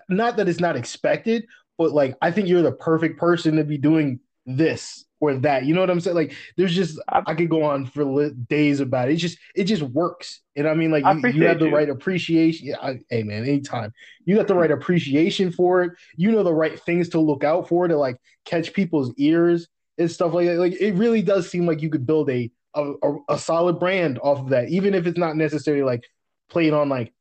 [0.10, 1.46] Not that it's not expected,
[1.78, 5.66] but like I think you're the perfect person to be doing this or that.
[5.66, 6.16] You know what I'm saying?
[6.16, 9.14] Like there's just I could go on for days about it.
[9.14, 10.42] It just it just works.
[10.58, 11.76] And I mean like you, you, have the you.
[11.76, 12.68] right appreciation.
[12.68, 13.94] Yeah, I, hey man, anytime.
[14.26, 15.92] You got the right appreciation for it.
[16.18, 20.12] You know the right things to look out for to like catch people's ears and
[20.12, 20.58] stuff like that.
[20.58, 24.20] Like it really does seem like you could build a a, a, a solid brand
[24.20, 26.04] off of that, even if it's not necessarily like
[26.50, 27.14] played on like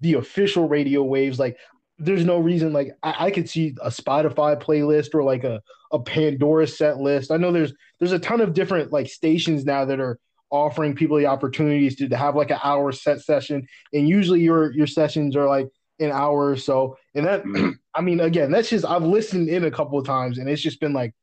[0.00, 1.38] the official radio waves.
[1.38, 1.58] Like
[1.98, 5.98] there's no reason like I, I, could see a Spotify playlist or like a, a
[5.98, 7.30] Pandora set list.
[7.30, 10.18] I know there's there's a ton of different like stations now that are
[10.50, 13.66] offering people the opportunities to, to have like an hour set session.
[13.92, 15.68] And usually your your sessions are like
[15.98, 16.96] an hour or so.
[17.14, 17.70] And that mm-hmm.
[17.94, 20.80] I mean again, that's just I've listened in a couple of times and it's just
[20.80, 21.14] been like,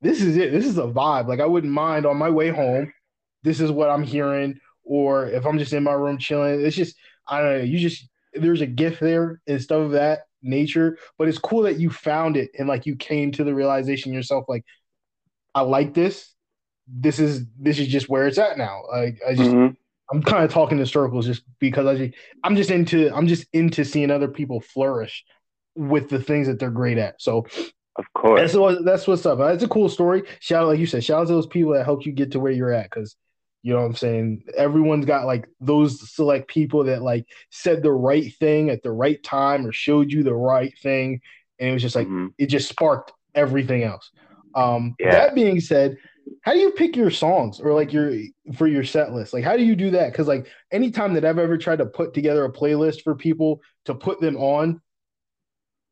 [0.00, 0.52] this is it.
[0.52, 1.28] This is a vibe.
[1.28, 2.92] Like I wouldn't mind on my way home.
[3.42, 4.58] This is what I'm hearing.
[4.84, 7.64] Or if I'm just in my room chilling, it's just I don't know.
[7.64, 10.98] You just there's a gift there and stuff of that nature.
[11.18, 14.46] But it's cool that you found it and like you came to the realization yourself,
[14.48, 14.64] like,
[15.54, 16.34] I like this.
[16.86, 18.82] This is this is just where it's at now.
[18.90, 19.74] Like I just mm-hmm.
[20.10, 23.46] I'm kind of talking in circles just because I just, I'm just into I'm just
[23.52, 25.24] into seeing other people flourish
[25.74, 27.20] with the things that they're great at.
[27.20, 27.46] So
[27.96, 28.40] of course.
[28.40, 29.38] That's what that's what's up.
[29.40, 30.22] It's a cool story.
[30.40, 32.40] Shout out, like you said, shout out to those people that helped you get to
[32.40, 32.90] where you're at.
[32.90, 33.16] Cause
[33.62, 34.44] you know what I'm saying?
[34.56, 39.22] Everyone's got like those select people that like said the right thing at the right
[39.22, 41.20] time or showed you the right thing.
[41.58, 42.28] And it was just like mm-hmm.
[42.38, 44.10] it just sparked everything else.
[44.54, 45.10] Um yeah.
[45.10, 45.96] that being said,
[46.42, 48.12] how do you pick your songs or like your
[48.56, 49.32] for your set list?
[49.32, 50.12] Like how do you do that?
[50.12, 53.94] Because like anytime that I've ever tried to put together a playlist for people to
[53.94, 54.80] put them on,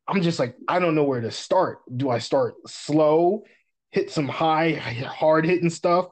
[0.07, 1.79] I'm just like, I don't know where to start.
[1.95, 3.43] Do I start slow,
[3.91, 6.07] hit some high, hard hitting stuff?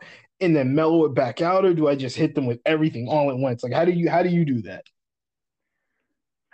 [0.45, 3.29] And then mellow it back out, or do I just hit them with everything all
[3.29, 3.63] at once?
[3.63, 4.86] Like, how do you how do you do that?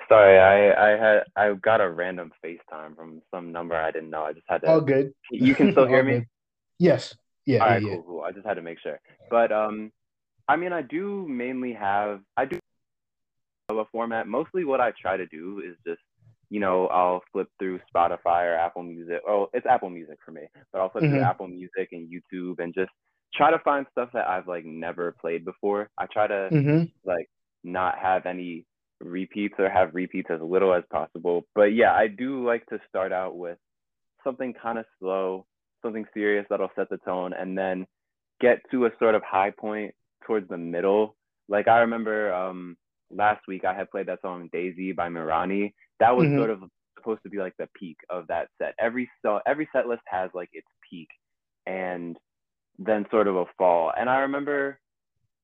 [0.10, 4.24] Sorry, I I had I got a random FaceTime from some number I didn't know.
[4.24, 4.68] I just had to.
[4.68, 5.14] All good.
[5.30, 6.20] You can still hear me.
[6.20, 6.28] Good.
[6.80, 7.16] Yes.
[7.46, 7.60] Yeah.
[7.60, 7.82] All right.
[7.82, 8.04] Yeah, cool.
[8.04, 8.22] Cool.
[8.22, 9.00] I just had to make sure.
[9.30, 9.92] But um,
[10.48, 12.60] I mean, I do mainly have I do
[13.70, 14.28] have a format.
[14.28, 16.02] Mostly, what I try to do is just
[16.50, 19.22] you know, I'll flip through Spotify or Apple Music.
[19.26, 20.42] Oh, it's Apple Music for me,
[20.74, 21.14] but I'll flip mm-hmm.
[21.14, 22.92] through Apple Music and YouTube and just
[23.34, 25.90] try to find stuff that I've like never played before.
[25.98, 26.84] I try to mm-hmm.
[27.06, 27.30] like
[27.64, 28.66] not have any
[29.00, 31.46] repeats or have repeats as little as possible.
[31.56, 33.58] But yeah, I do like to start out with
[34.24, 35.46] something kind of slow,
[35.82, 37.86] something serious that'll set the tone, and then
[38.40, 39.94] get to a sort of high point
[40.26, 41.16] towards the middle.
[41.48, 42.78] Like I remember um,
[43.10, 45.74] last week I had played that song Daisy by Mirani.
[46.00, 46.38] That was mm-hmm.
[46.38, 46.64] sort of
[46.98, 48.74] supposed to be like the peak of that set.
[48.80, 51.08] Every so every set list has like its peak.
[51.68, 52.18] And
[52.86, 53.92] then sort of a fall.
[53.98, 54.80] And I remember,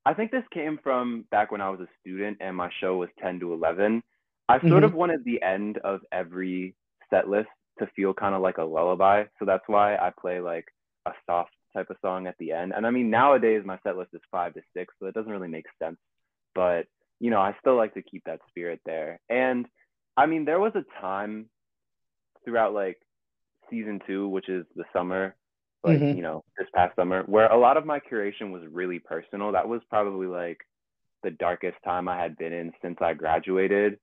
[0.05, 3.09] I think this came from back when I was a student and my show was
[3.21, 4.01] 10 to 11.
[4.49, 4.83] I sort mm-hmm.
[4.85, 6.75] of wanted the end of every
[7.09, 9.25] set list to feel kind of like a lullaby.
[9.39, 10.65] So that's why I play like
[11.05, 12.73] a soft type of song at the end.
[12.75, 15.47] And I mean, nowadays my set list is five to six, so it doesn't really
[15.47, 15.97] make sense.
[16.55, 16.87] But,
[17.19, 19.19] you know, I still like to keep that spirit there.
[19.29, 19.67] And
[20.15, 21.49] I mean, there was a time
[22.43, 22.97] throughout like
[23.69, 25.35] season two, which is the summer,
[25.83, 26.15] like mm-hmm.
[26.15, 29.67] you know this past summer where a lot of my curation was really personal that
[29.67, 30.59] was probably like
[31.23, 33.97] the darkest time i had been in since i graduated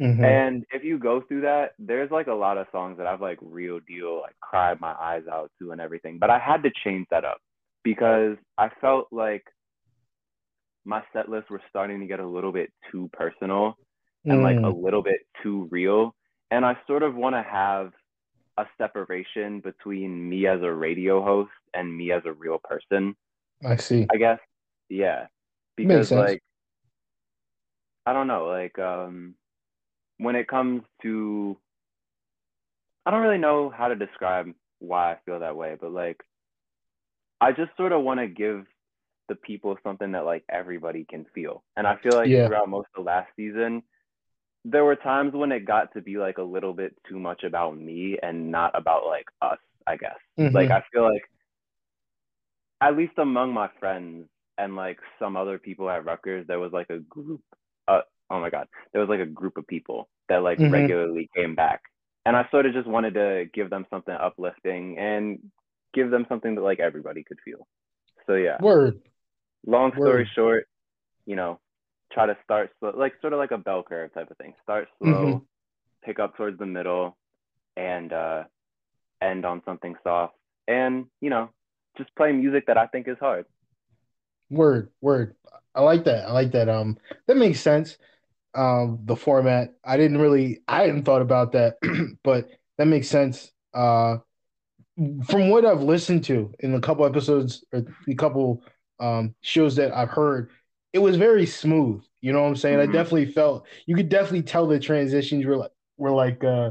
[0.00, 0.24] mm-hmm.
[0.24, 3.38] and if you go through that there's like a lot of songs that i've like
[3.42, 7.06] real deal like cried my eyes out to and everything but i had to change
[7.10, 7.38] that up
[7.84, 9.44] because i felt like
[10.84, 13.76] my set lists were starting to get a little bit too personal
[14.28, 16.14] and like a Mm, little bit too real.
[16.50, 17.92] And I sort of want to have
[18.60, 23.16] a separation between me as a radio host and me as a real person,
[23.64, 24.06] I see.
[24.12, 24.38] I guess.
[24.88, 25.26] Yeah.
[25.76, 26.42] Because like
[28.06, 29.34] I don't know, like um
[30.18, 31.56] when it comes to
[33.06, 34.46] I don't really know how to describe
[34.78, 36.20] why I feel that way, but like
[37.40, 38.66] I just sort of want to give
[39.28, 41.62] the people something that like everybody can feel.
[41.76, 42.48] And I feel like Yeah.
[42.48, 43.82] throughout most of last season,
[44.64, 47.78] there were times when it got to be like a little bit too much about
[47.78, 50.18] me and not about like us, I guess.
[50.38, 50.72] Like Mhm.
[50.72, 51.22] I feel like
[52.80, 54.26] at least among my friends
[54.58, 57.42] and like some other people at Rutgers, there was like a group
[57.88, 60.70] uh oh my god, there was like a group of people that like Mhm.
[60.72, 61.82] regularly came back.
[62.26, 65.38] And I sort of just wanted to give them something uplifting and
[65.94, 67.66] give them something that like everybody could feel.
[68.26, 69.00] So yeah, Word.
[69.66, 70.28] long story Word.
[70.34, 70.68] short,
[71.26, 71.58] you know,
[72.12, 74.54] try to start slow, like sort of like a bell curve type of thing.
[74.62, 75.46] Start slow, Mhm.
[76.04, 77.16] pick up towards the middle,
[77.76, 78.44] and uh,
[79.22, 80.34] end on something soft.
[80.68, 81.50] And you know,
[81.98, 83.46] just play music that I think is hard.
[84.50, 84.90] Word.
[85.00, 85.36] Word.
[85.74, 86.28] I like that.
[86.28, 86.68] I like that.
[86.68, 87.96] Um, that makes sense.
[88.54, 89.74] Um, the format.
[89.84, 90.62] I didn't really.
[90.66, 91.76] I hadn't thought about that,
[92.24, 93.52] but that makes sense.
[93.72, 94.18] Uh,
[95.26, 98.62] from what I've listened to in a couple episodes or a couple
[98.98, 100.50] um shows that I've heard,
[100.92, 102.02] it was very smooth.
[102.20, 102.80] You know what I'm saying?
[102.80, 102.92] I Mhm.
[102.92, 106.70] definitely felt you could definitely tell the transitions were like were like uh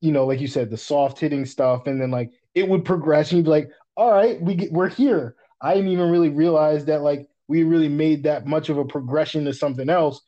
[0.00, 3.30] you know, like you said, the soft hitting stuff, and then like it would progress,
[3.30, 5.36] and you'd be like, all right, we get, we're here.
[5.60, 9.44] I didn't even really realize that like we really made that much of a progression
[9.44, 10.20] to something else.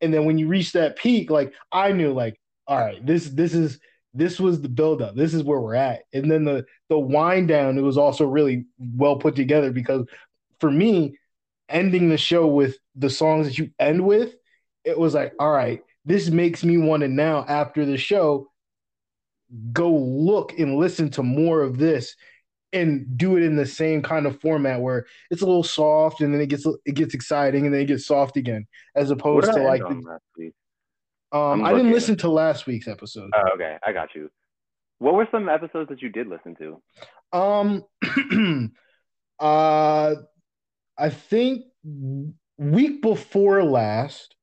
[0.00, 3.54] And then when you reach that peak, like I knew, like, all right, this this
[3.54, 3.80] is
[4.12, 5.16] this was the buildup.
[5.16, 6.02] This is where we're at.
[6.12, 10.06] And then the the wind down, it was also really well put together because
[10.60, 11.16] for me,
[11.68, 14.34] ending the show with the songs that you end with,
[14.84, 18.50] it was like, all right, this makes me want to now after the show
[19.72, 22.16] go look and listen to more of this
[22.72, 26.34] and do it in the same kind of format where it's a little soft and
[26.34, 29.60] then it gets it gets exciting and then it gets soft again as opposed to
[29.60, 30.52] I like the, last week?
[31.32, 33.30] um I'm didn't listen to last week's episode.
[33.34, 34.28] Oh, okay, I got you.
[34.98, 36.82] What were some episodes that you did listen to?
[37.32, 37.84] Um
[39.38, 40.14] uh
[40.96, 41.64] I think
[42.56, 44.36] week before last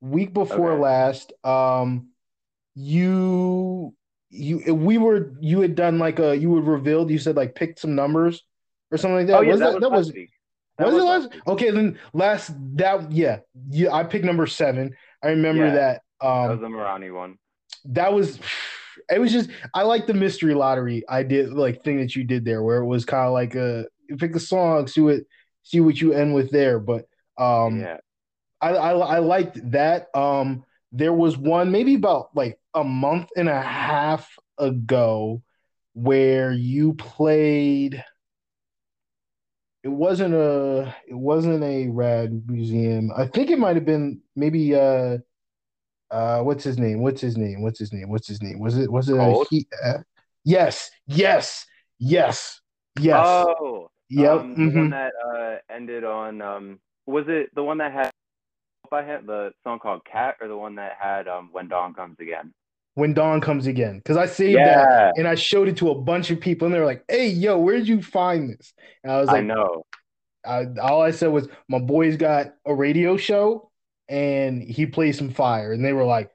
[0.00, 0.80] week before Okay.
[0.80, 2.08] last um
[2.74, 3.94] you
[4.28, 7.78] you we were you had done like a you had revealed you said like picked
[7.80, 8.44] some numbers
[8.90, 10.28] or something like that oh yeah, was that, that was that was.
[10.78, 11.42] That was it last week.
[11.48, 13.38] okay then last that yeah
[13.70, 15.74] yeah I picked number seven I remember Yeah.
[15.74, 17.38] that That was um the Mirani one.
[17.86, 18.38] that was
[19.10, 22.44] it was just I like the mystery lottery I did like thing that you did
[22.44, 25.20] there where it was kind of like a you pick a song see what
[25.66, 27.06] see what you end with there but
[27.38, 27.98] um yeah.
[28.60, 30.08] I, I I liked that.
[30.14, 35.42] Um, there was one maybe about like a month and a half ago
[35.92, 38.02] where you played.
[39.82, 43.10] It wasn't a it wasn't a rad museum.
[43.16, 45.18] I think it might have been maybe uh
[46.10, 47.02] uh what's his name?
[47.02, 47.62] What's his name?
[47.62, 48.08] What's his name?
[48.08, 48.58] What's his name?
[48.58, 49.68] Was it was it he?
[49.84, 49.98] Uh,
[50.44, 51.66] yes, yes,
[51.98, 52.60] yes,
[52.98, 53.26] yes.
[53.26, 53.85] Oh.
[54.08, 54.40] Yep.
[54.40, 54.78] Um, the mhm.
[54.78, 58.10] one that uh ended on um was it the one that had
[58.92, 62.16] I had the song called Cat or the one that had um When Dawn Comes
[62.20, 62.52] Again?
[62.94, 66.30] when dawn comes again because i saved that and i showed it to a bunch
[66.30, 68.72] of people and they were like hey yo where did you find this
[69.04, 69.82] and i was like, I know.
[70.46, 73.70] I, all i said was my boy's got a radio show
[74.08, 76.30] and he plays some fire and they were like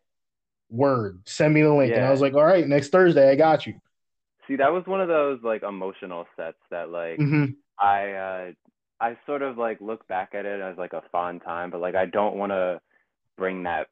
[0.69, 3.65] word send me the link and i was like all right next thursday i got
[3.65, 3.73] you
[4.47, 7.45] See, that was one of those like emotional sets that like hmm
[7.81, 8.51] I uh
[9.01, 11.95] I sort of like look back at it as like a fun time, but like
[11.95, 12.81] I don't want to
[13.37, 13.87] bring that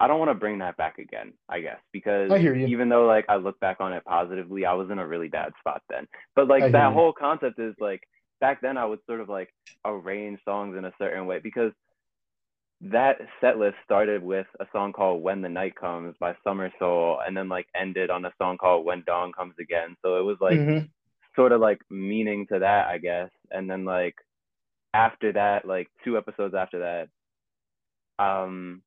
[0.00, 3.26] I don't want to bring that back again, I guess, because I even though like
[3.28, 6.06] I look back on it positively, I was in a really bad spot then.
[6.36, 6.94] But like that you.
[6.94, 8.02] whole concept is like
[8.40, 9.50] back then I would sort of like
[9.86, 11.72] arrange songs in a certain way because
[12.82, 17.20] that set list started with a song called When the Night Comes by Summer Soul
[17.26, 19.96] and then like ended on a song called When Dawn Comes Again.
[20.02, 20.90] So it was like Mhm.
[21.36, 23.30] Sort of like meaning to that, I guess.
[23.50, 24.16] And then like
[24.94, 28.82] after that, like two episodes after that, um,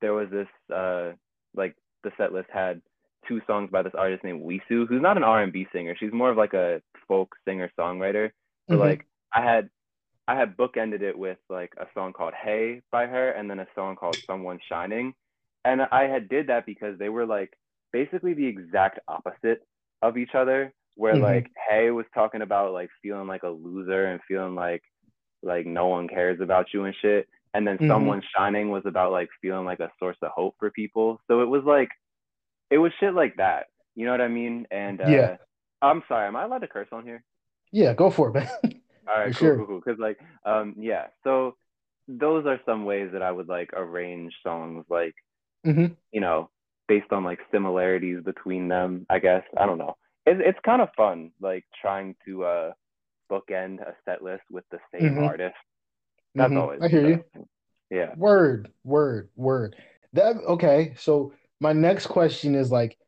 [0.00, 1.12] there was this uh
[1.54, 2.80] like the set list had
[3.28, 5.94] two songs by this artist named Wisu, who's not an R and B singer.
[5.98, 8.30] She's more of like a folk singer songwriter.
[8.70, 8.80] But Mhm.
[8.80, 9.70] like I had
[10.28, 13.66] I had bookended it with like a song called Hey by her and then a
[13.74, 15.14] song called Someone Shining.
[15.64, 17.52] And I had did that because they were like
[17.92, 19.62] basically the exact opposite
[20.02, 20.72] of each other.
[20.94, 21.22] Where Mhm.
[21.22, 24.82] like Hey was talking about like feeling like a loser and feeling like
[25.42, 27.28] like no one cares about you and shit.
[27.54, 27.88] And then Mhm.
[27.88, 31.20] Someone Shining was about like feeling like a source of hope for people.
[31.28, 31.88] So it was like,
[32.70, 33.66] it was shit like that.
[33.94, 34.66] You know what I mean?
[34.70, 35.36] And uh, Yeah.
[35.82, 37.22] I'm sorry, am I allowed to curse on here?
[37.72, 38.48] Yeah, go for it, man.
[39.08, 39.56] All right, cool, sure.
[39.56, 39.80] cool, cool.
[39.84, 41.06] Because like, um, yeah.
[41.24, 41.56] So
[42.08, 45.14] those are some ways that I would like arrange songs, like
[45.66, 45.96] Mhm.
[46.12, 46.50] you know,
[46.88, 49.06] based on like similarities between them.
[49.10, 49.96] I guess I don't know.
[50.26, 52.72] It's it's kind of fun, like trying to uh
[53.30, 55.26] bookend a set list with the same Mhm.
[55.26, 55.56] artist.
[56.34, 56.60] That's Mhm.
[56.60, 56.82] always.
[56.82, 57.24] I hear you.
[57.90, 58.14] Yeah.
[58.16, 59.76] Word, word, word.
[60.12, 60.94] That okay.
[60.96, 62.98] So my next question is like,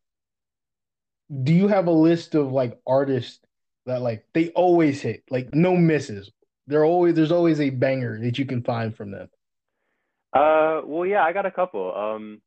[1.42, 3.40] do you have a list of like artists
[3.86, 6.30] that like they always hit, like no misses?
[6.66, 9.28] They're always there's always a banger that you can find from them.
[10.32, 11.94] Uh, well, yeah, I got a couple.
[11.94, 12.42] Um,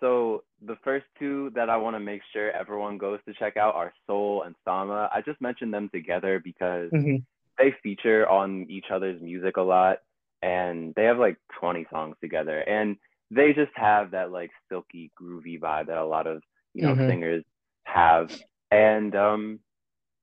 [0.00, 3.74] so the first two that I want to make sure everyone goes to check out
[3.74, 5.08] are Sole and Thama.
[5.14, 7.24] I just mentioned them together because Mhm.
[7.58, 9.98] they feature on each other's music a lot,
[10.42, 12.96] and they have like 20 songs together, and
[13.30, 16.42] they just have that like silky, groovy vibe that a lot of
[16.74, 17.08] you know Mhm.
[17.08, 17.44] singers
[17.84, 18.30] have,
[18.70, 19.60] and um,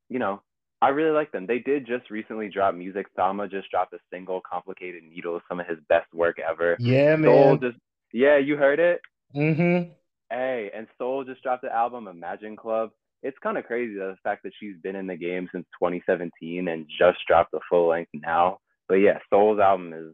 [0.09, 0.41] you know.
[0.83, 1.45] I really like them.
[1.45, 3.05] They did just recently drop music.
[3.15, 6.79] Thama just dropped a single, "Complicated Needles," some of his best work ever.
[6.79, 7.27] Yeah, man.
[7.29, 7.77] Sole just
[8.13, 8.99] yeah, you heard it.
[9.35, 9.91] Mm-hmm.
[10.29, 12.91] Hey, and Sole just dropped the album Imagine Club.
[13.23, 16.87] It's kind of crazy the fact that she's been in the game since 2017 and
[16.97, 18.57] just dropped the full length now.
[18.87, 20.13] But yeah, Sole's album is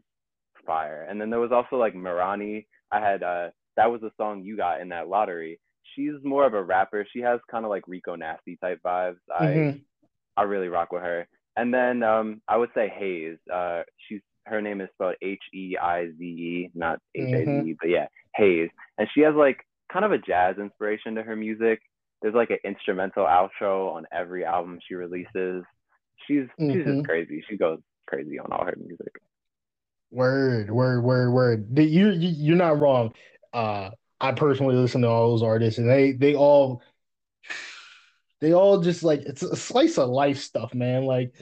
[0.66, 1.06] fire.
[1.08, 2.66] And then there was also like Mirani.
[2.92, 5.58] I had uh that was the song you got in that lottery.
[5.94, 7.06] She's more of a rapper.
[7.12, 9.16] She has kind of like Rico Nasty type vibes.
[9.34, 9.80] I Mhm.
[10.36, 11.26] I really rock with her.
[11.56, 13.38] And then um, I would say Heize.
[13.52, 17.68] Uh, she's her name is spelled H E I Z E, not H A Z
[17.70, 18.06] E, but yeah,
[18.38, 18.70] Heize.
[18.98, 19.58] And she has like
[19.92, 21.80] kind of a jazz inspiration to her music.
[22.22, 25.64] There's like an instrumental outro on every album she releases.
[26.26, 26.96] She's she's Mhm.
[26.96, 27.44] just crazy.
[27.48, 29.20] She goes crazy on all her music.
[30.10, 31.78] Word, word, word, word.
[31.78, 33.12] You, you you're not wrong.
[33.52, 36.82] Uh, I personally listen to all those artists, and they they all
[38.40, 41.04] they all just like it's a slice of life stuff, man.
[41.04, 41.32] Like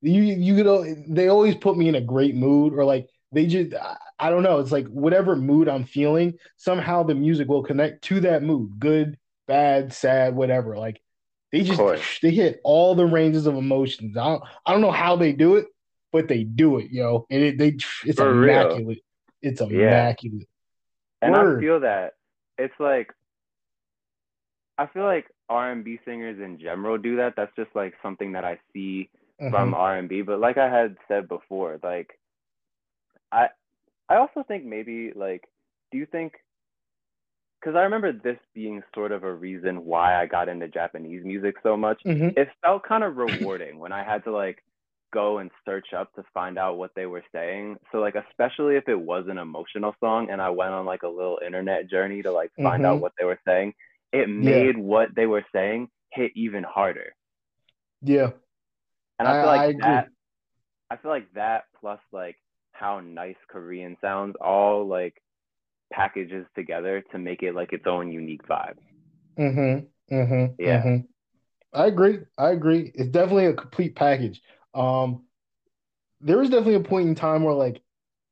[0.00, 3.74] you you know they always put me in a great mood, or like they just
[4.18, 4.58] I, don't know.
[4.60, 9.18] It's like whatever mood I'm feeling, somehow the music will connect to that mood, good,
[9.46, 10.76] bad, sad, whatever.
[10.76, 11.00] Like
[11.50, 11.80] they just
[12.22, 14.16] they hit all the ranges of emotions.
[14.16, 15.66] I don't I don't know how they do it,
[16.12, 17.26] but they do it, yo.
[17.30, 17.68] And it, they
[18.04, 18.52] it's For real.
[18.52, 18.98] immaculate.
[19.40, 19.68] It's Yeah.
[19.70, 20.48] immaculate.
[21.22, 21.58] And Word.
[21.58, 22.14] I feel that
[22.58, 23.12] it's like
[24.78, 27.34] I feel like R&B singers in general do that.
[27.36, 29.10] That's just like something that I see
[29.50, 29.76] from Mhm.
[29.76, 30.22] R&B.
[30.22, 32.18] But like I had said before, like
[33.32, 33.48] I
[34.08, 35.48] I also think maybe like
[35.90, 36.34] do you think
[37.60, 41.54] because I remember this being sort of a reason why I got into Japanese music
[41.62, 42.02] so much.
[42.04, 42.36] Mhm.
[42.36, 44.62] It felt kind of rewarding when I had to like
[45.12, 47.76] go and search up to find out what they were saying.
[47.92, 51.08] So like especially if it was an emotional song and I went on like a
[51.08, 53.00] little internet journey to like find out Mhm.
[53.02, 53.74] what they were saying,
[54.12, 57.14] it made what they were saying hit even harder.
[58.02, 58.32] Yeah.
[59.18, 60.08] And I I- feel like I that
[60.90, 62.36] I feel like that plus like
[62.82, 65.22] how nice Korean sounds all like
[65.92, 68.78] packages together to make it like its own unique vibe.
[69.38, 70.14] Mm-hmm.
[70.14, 70.54] Mm-hmm.
[70.58, 70.82] Yeah.
[70.82, 71.04] mhm.
[71.74, 72.20] I agree.
[72.38, 72.92] I agree.
[72.94, 74.42] It's definitely a complete package.
[74.74, 75.24] Um,
[76.20, 77.82] there was definitely a point in time where like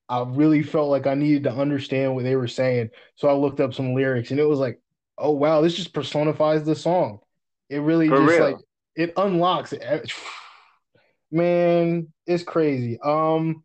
[0.09, 2.90] I really felt like I needed to understand what they were saying.
[3.16, 4.80] So I looked up some lyrics and it was like,
[5.18, 7.20] oh wow, this just personifies the song.
[7.70, 8.42] It really For just real.
[8.42, 8.59] like
[8.96, 10.12] it unlocks it.
[11.32, 12.98] Man, it's crazy.
[13.03, 13.64] Um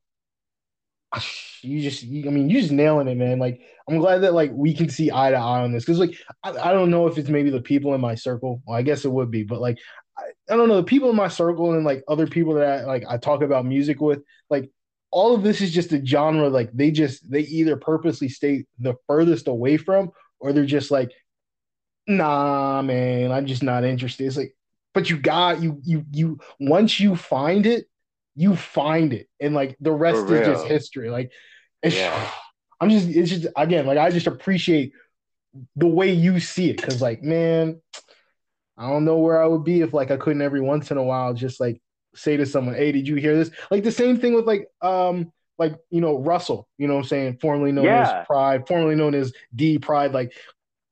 [1.61, 3.39] you just you, I mean you just nailing it, man.
[3.39, 6.17] Like I'm glad that like we can see eye to eye on this because like
[6.43, 8.61] I, I don't know if it's maybe the people in my circle.
[8.65, 9.77] Well, I guess it would be, but like
[10.17, 12.85] I, I don't know the people in my circle and like other people that I
[12.85, 14.21] like I talk about music with.
[14.49, 14.69] Like
[15.11, 18.95] all of this is just a genre like they just they either purposely stay the
[19.07, 21.11] furthest away from or they're just like,
[22.07, 24.27] nah, man, I'm just not interested.
[24.27, 24.55] It's like,
[24.93, 27.85] but you got you you you once you find it,
[28.35, 31.09] you find it, and like the rest is just history.
[31.09, 31.31] Like,
[31.81, 32.29] it's, Yeah.
[32.81, 34.91] I'm just it's just again like I just appreciate
[35.77, 37.81] the way you see it because like man,
[38.77, 41.03] I don't know where I would be if like I couldn't every once in a
[41.03, 41.81] while just like
[42.15, 43.49] say to someone, hey, did you hear this?
[43.71, 47.07] Like the same thing with like um like you know Russell, you know what I'm
[47.07, 48.01] saying, formerly known Yeah.
[48.01, 50.33] as Pride, formerly known as D Pride, like.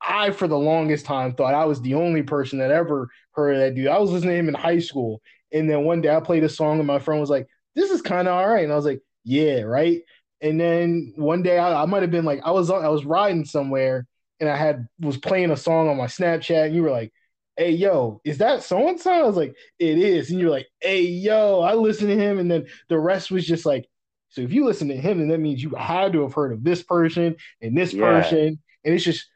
[0.06, 3.62] I, for the longest time, thought I was the only person that ever heard of
[3.62, 3.88] that dude.
[3.88, 5.22] I was listening to him in high school,
[5.54, 8.02] and then one day I played a song, and my friend was like, "This is
[8.02, 10.02] kind of all right," and I was like, "Yeah, right."
[10.42, 13.46] And then one day I, I might have been like, I was I was riding
[13.46, 14.08] somewhere,
[14.40, 17.14] and I had was playing a song on my Snapchat, and you were like,
[17.58, 20.68] "Hey, yo, is that so and so?" I was like, "It is," and you're like,
[20.82, 23.88] "Hey, yo," I listened to him, and then the rest was just like,
[24.30, 26.64] So if you listen to him, then that means you had to have heard of
[26.64, 27.94] this person and this Yeah.
[27.94, 29.28] person, and it's just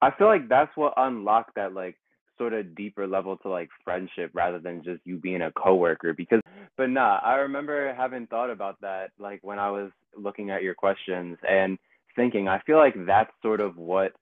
[0.00, 1.96] I feel like that's what unlocked that like
[2.38, 6.40] sort of deeper level to like friendship rather than just you being a coworker because
[6.76, 10.74] but nah, I remember having thought about that like when I was looking at your
[10.74, 11.78] questions and
[12.14, 14.12] thinking I feel like that's sort of what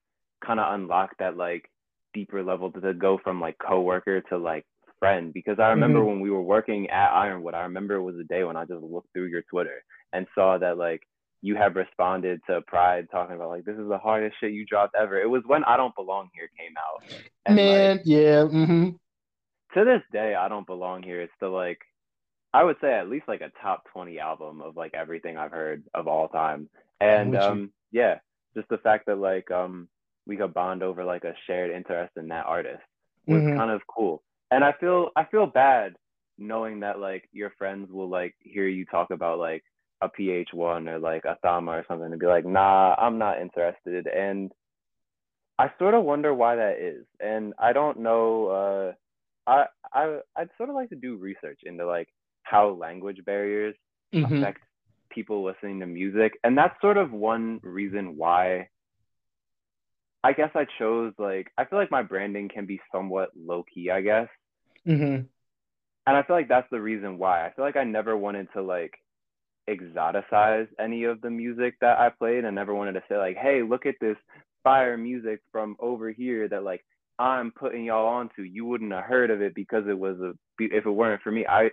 [0.44, 1.70] kind of unlocked that like
[2.12, 4.64] deeper level to, to go from like coworker to like
[4.98, 6.06] friend because I remember Mhm.
[6.06, 8.82] when we were working at Ironwood, I remember it was a day when I just
[8.82, 11.02] looked through your Twitter and saw that like
[11.44, 14.94] you have responded to Pride talking about like this is the hardest shit you dropped
[14.98, 15.20] ever.
[15.20, 17.02] It was when I Don't Belong Here came out.
[17.46, 18.90] And man, like yeah, hmm
[19.74, 21.80] to this day, I Don't Belong Here is still like
[22.54, 25.82] I would say at least like a top 20 album of like everything I've heard
[25.94, 26.68] of all time.
[27.00, 27.40] And you.
[27.40, 28.18] um yeah,
[28.56, 29.88] just the fact that like um
[30.26, 32.82] we could bond over like a shared interest in that artist
[33.26, 33.56] was Mhm.
[33.56, 34.22] kind of cool.
[34.50, 35.96] And I feel I feel bad
[36.38, 39.62] knowing that like your friends will like hear you talk about like
[40.04, 44.06] a PH1 or like a Thama or something to be like, nah, I'm not interested.
[44.06, 44.52] And
[45.58, 47.06] I sort of wonder why that is.
[47.20, 48.92] And I don't know uh
[49.50, 52.08] I I I'd sort of like to do research into like
[52.42, 53.74] how language barriers
[54.14, 54.36] Mhm.
[54.38, 54.62] affect
[55.10, 56.38] people listening to music.
[56.44, 58.68] And that's sort of one reason why
[60.24, 63.90] I guess I chose like I feel like my branding can be somewhat low key,
[63.90, 64.28] I guess.
[64.86, 65.28] Mhm.
[66.06, 67.46] And I feel like that's the reason why.
[67.46, 68.94] I feel like I never wanted to like
[69.68, 72.44] exoticize any of the music that I played.
[72.44, 74.16] I never wanted to say like, "Hey, look at this
[74.62, 76.84] fire music from over here that like
[77.18, 78.42] I'm putting y'all onto.
[78.42, 81.46] You wouldn't have heard of it because it was a if it weren't for me."
[81.46, 81.70] I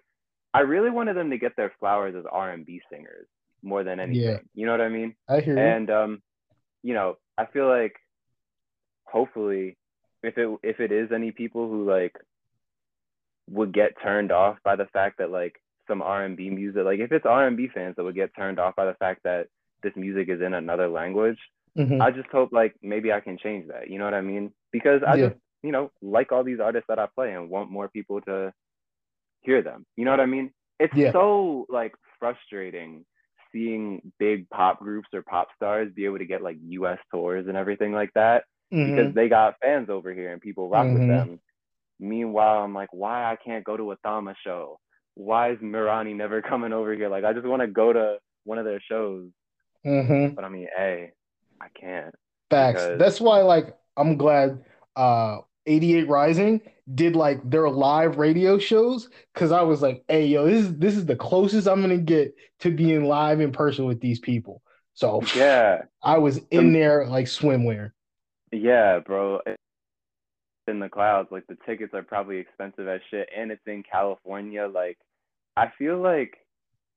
[0.53, 3.27] I really wanted them to get their flowers as R&B singers
[3.63, 4.21] more than anything.
[4.21, 4.37] Yeah.
[4.53, 5.15] You know what I mean?
[5.29, 5.63] I hear you.
[5.63, 6.21] And um,
[6.83, 7.95] you know, I feel like
[9.03, 9.77] hopefully
[10.23, 12.15] if it if it is any people who like
[13.49, 15.55] would get turned off by the fact that like
[15.91, 18.93] some R&B music, like if it's R&B fans that would get turned off by the
[18.95, 19.47] fact that
[19.83, 21.37] this music is in another language,
[21.77, 22.01] Mhm.
[22.01, 23.89] I just hope like maybe I can change that.
[23.89, 24.53] You know what I mean?
[24.71, 25.29] Because I Yeah.
[25.29, 28.53] just you know like all these artists that I play and want more people to
[29.41, 29.85] hear them.
[29.97, 30.53] You know what I mean?
[30.79, 31.11] It's Yeah.
[31.11, 33.05] so like frustrating
[33.51, 37.57] seeing big pop groups or pop stars be able to get like US tours and
[37.57, 38.45] everything like that
[38.85, 39.15] because Mhm.
[39.15, 40.93] they got fans over here and people rock Mhm.
[40.95, 41.39] with them.
[41.99, 44.79] Meanwhile, I'm like, why I can't go to a Thama show?
[45.15, 47.09] Why is Mirani never coming over here?
[47.09, 49.29] Like, I just want to go to one of their shows,
[49.85, 50.35] Mhm.
[50.35, 51.11] but I mean, hey,
[51.61, 52.13] I can't.
[52.49, 52.81] Facts.
[52.83, 54.63] because- That's why, like, I'm glad
[54.95, 56.59] uh 88 Rising
[56.95, 60.95] did like their live radio shows because I was like, hey, yo, this is this
[60.97, 64.61] is the closest I'm gonna get to being live in person with these people.
[64.95, 67.91] So Yeah, I was in there like swimwear.
[68.51, 69.39] yeah, bro.
[70.67, 71.29] In the clouds.
[71.31, 74.67] Like the tickets are probably expensive as shit, and it's in California.
[74.73, 74.97] Like,
[75.57, 76.37] I feel like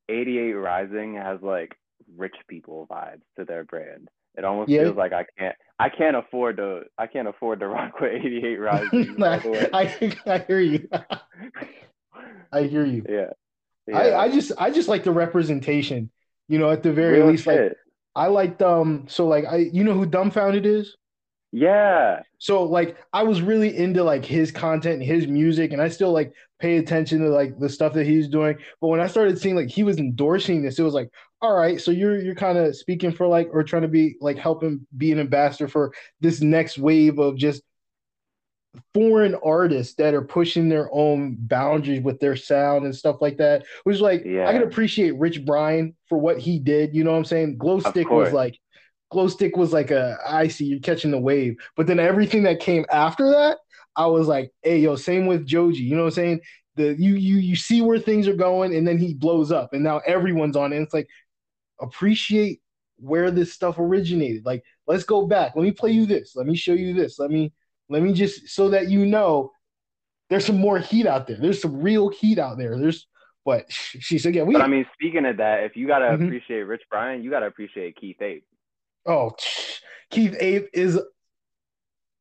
[0.08, 1.74] 88 Rising has like
[2.16, 4.08] rich people vibes to their brand.
[4.36, 4.82] It almost Yeah.
[4.82, 8.56] feels like I can't I can't afford to I can't afford to rock with 88
[8.60, 9.14] Rising.
[9.16, 9.68] the way.
[9.72, 10.88] I, I hear you.
[12.52, 13.04] I hear you.
[13.08, 13.30] yeah.
[13.94, 14.18] I, Yeah.
[14.18, 16.10] I just I just like the representation.
[16.48, 17.72] You know, at the very Real least, like.
[18.16, 20.96] I liked um so like I you know who Dumbfoundead is?
[21.54, 22.22] Yeah.
[22.38, 26.12] So like I was really into like his content and his music, and I still
[26.12, 28.58] like pay attention to like the stuff that he's doing.
[28.80, 31.80] But when I started seeing like he was endorsing this, it was like, all right,
[31.80, 35.12] so you're you're kind of speaking for like or trying to be like helping be
[35.12, 37.62] an ambassador for this next wave of just
[38.92, 43.64] foreign artists that are pushing their own boundaries with their sound and stuff like that.
[43.84, 44.52] Which like I Yeah.
[44.52, 46.94] can appreciate Rich Brian for what he did.
[46.94, 47.58] You know what I'm saying?
[47.58, 48.58] Glow Stick was like
[49.14, 51.56] glow stick was like a I see you're catching the wave.
[51.76, 53.58] But then everything that came after that,
[53.96, 55.82] I was like, hey yo, same with Joji.
[55.82, 56.40] You know what I'm saying?
[56.76, 59.82] The you you you see where things are going, and then he blows up, and
[59.82, 60.82] now everyone's on it.
[60.82, 61.08] It's like
[61.80, 62.60] appreciate
[62.96, 64.44] where this stuff originated.
[64.44, 65.52] Like, let's go back.
[65.54, 66.34] Let me play you this.
[66.36, 67.18] Let me show you this.
[67.18, 67.52] Let me
[67.88, 69.52] let me just so that you know
[70.30, 71.36] there's some more heat out there.
[71.36, 72.78] There's some real heat out there.
[72.78, 73.06] There's
[73.44, 76.24] but she said, yeah, we But I mean, speaking of that, if you gotta Mhm.
[76.24, 78.44] appreciate Rich Brian, you gotta appreciate Keith Ape.
[79.06, 79.34] Oh
[80.10, 81.00] Keith Ape is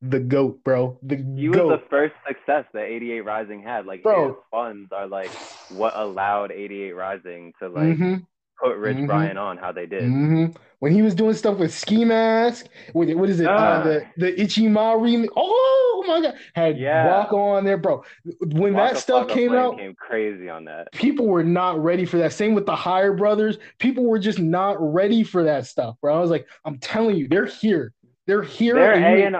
[0.00, 0.98] the goat, bro.
[1.02, 3.86] The He was the first success that 88 Rising had.
[3.86, 4.26] Like Bro.
[4.28, 5.30] his funds are like
[5.70, 8.26] what allowed 88 Rising to like Mhm.
[8.62, 9.06] Put Rich Mhm.
[9.06, 10.04] Brian on how they did.
[10.04, 10.46] hmm
[10.78, 13.46] When he was doing stuff with Ski Mask, what, what is it?
[13.46, 13.82] Uh, Ah.
[13.82, 15.28] the the It G Ma remix.
[15.34, 17.06] Oh my god, had Yeah.
[17.08, 18.04] Walk on there, bro.
[18.40, 20.92] When Waka that stuff came out, came crazy on that.
[20.92, 22.32] people were not ready for that.
[22.32, 23.58] Same with the Higher Brothers.
[23.78, 26.14] People were just not ready for that stuff, bro.
[26.16, 27.92] I was like, I'm telling you, they're here.
[28.26, 28.74] They're here.
[28.74, 29.36] They're and A and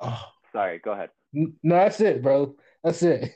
[0.00, 1.10] Oh, sorry, go ahead.
[1.32, 2.56] no, that's it, bro.
[2.82, 3.30] That's it.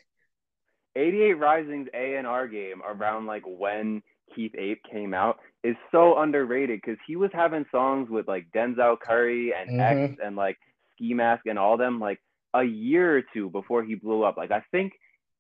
[0.97, 4.03] 88 Rising's A and R game around like when
[4.35, 8.99] Keith Ape came out is so underrated because he was having songs with like Denzel
[9.01, 9.81] Curry and Mhm.
[9.81, 10.59] X and like
[10.93, 12.21] Ski Mask and all them like
[12.55, 14.37] a year or two before he blew up.
[14.37, 14.93] Like I think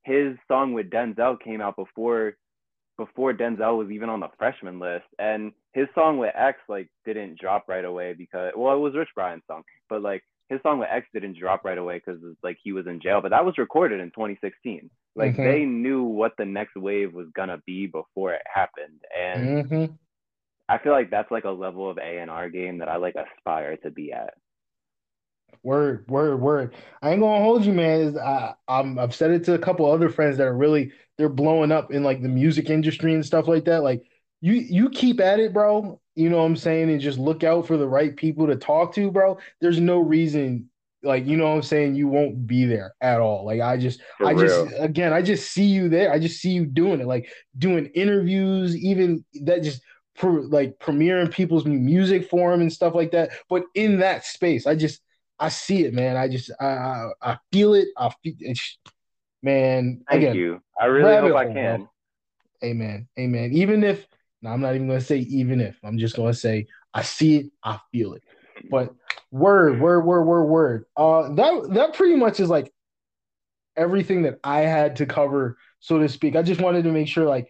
[0.04, 2.36] his song with Denzel came out before
[2.98, 7.38] before Denzel was even on the freshman list, and his song with X like didn't
[7.40, 10.88] drop right away because well it was Rich Brian's song, but like his song with
[10.90, 14.00] X didn't drop right away because like he was in jail, but that was recorded
[14.00, 14.90] in 2016.
[15.16, 15.42] Like Mhm.
[15.42, 19.98] they knew what the next wave was gonna be before it happened, and hmm
[20.68, 23.14] I feel like that's like a level of A and R game that I like
[23.16, 24.34] aspire to be at.
[25.62, 26.74] Word, word, word.
[27.02, 28.00] I ain't gonna hold you, man.
[28.00, 31.28] Is I, I'm I've said it to a couple other friends that are really they're
[31.28, 33.82] blowing up in like the music industry and stuff like that.
[33.84, 34.02] Like
[34.40, 36.00] you you keep at it, bro.
[36.16, 38.94] You know what I'm saying, and just look out for the right people to talk
[38.96, 39.38] to, bro.
[39.60, 40.68] There's no reason,
[41.02, 43.44] like you know what I'm saying, you won't be there at all.
[43.44, 46.12] Like I just For I just again, I just see you there.
[46.12, 47.28] I just see you doing it, like
[47.58, 49.82] doing interviews, even that just
[50.22, 53.30] like premiering people's new music for them and stuff like that.
[53.48, 55.00] But in that space, I just
[55.38, 56.16] I see it, man.
[56.16, 57.88] I just I I, I feel it.
[57.96, 58.78] I feel it's,
[59.42, 60.02] man.
[60.08, 60.62] Thank again, you.
[60.80, 61.78] I really hope I can.
[61.78, 61.90] bro.
[62.64, 63.08] Amen.
[63.18, 63.50] Amen.
[63.52, 64.06] Even if
[64.40, 65.78] no, I'm not even gonna say even if.
[65.82, 68.22] I'm just gonna say I see it, I feel it.
[68.70, 68.94] But
[69.30, 70.84] word, word, word, word, word.
[70.96, 72.72] Uh that that pretty much is like
[73.76, 76.36] everything that I had to cover, so to speak.
[76.36, 77.48] I just wanted to make sure like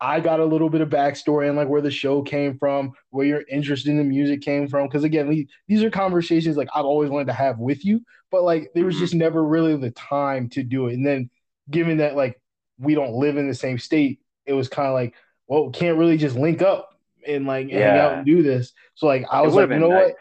[0.00, 3.26] I got a little bit of backstory and like where the show came from, where
[3.26, 4.88] your interest in the music came from.
[4.88, 8.42] Because again, we, these are conversations like I've always wanted to have with you, but
[8.42, 9.00] like there was Mhm.
[9.00, 10.94] just never really the time to do it.
[10.94, 11.30] And then
[11.70, 12.40] given that like
[12.78, 15.14] we don't live in the same state, it was kind of like,
[15.46, 16.91] well, can't really just link up
[17.26, 18.72] and like hang out and do this.
[18.94, 20.10] So like I was like, you know nice.
[20.10, 20.14] what?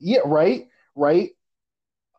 [0.00, 0.66] Yeah, right,
[0.96, 1.30] right.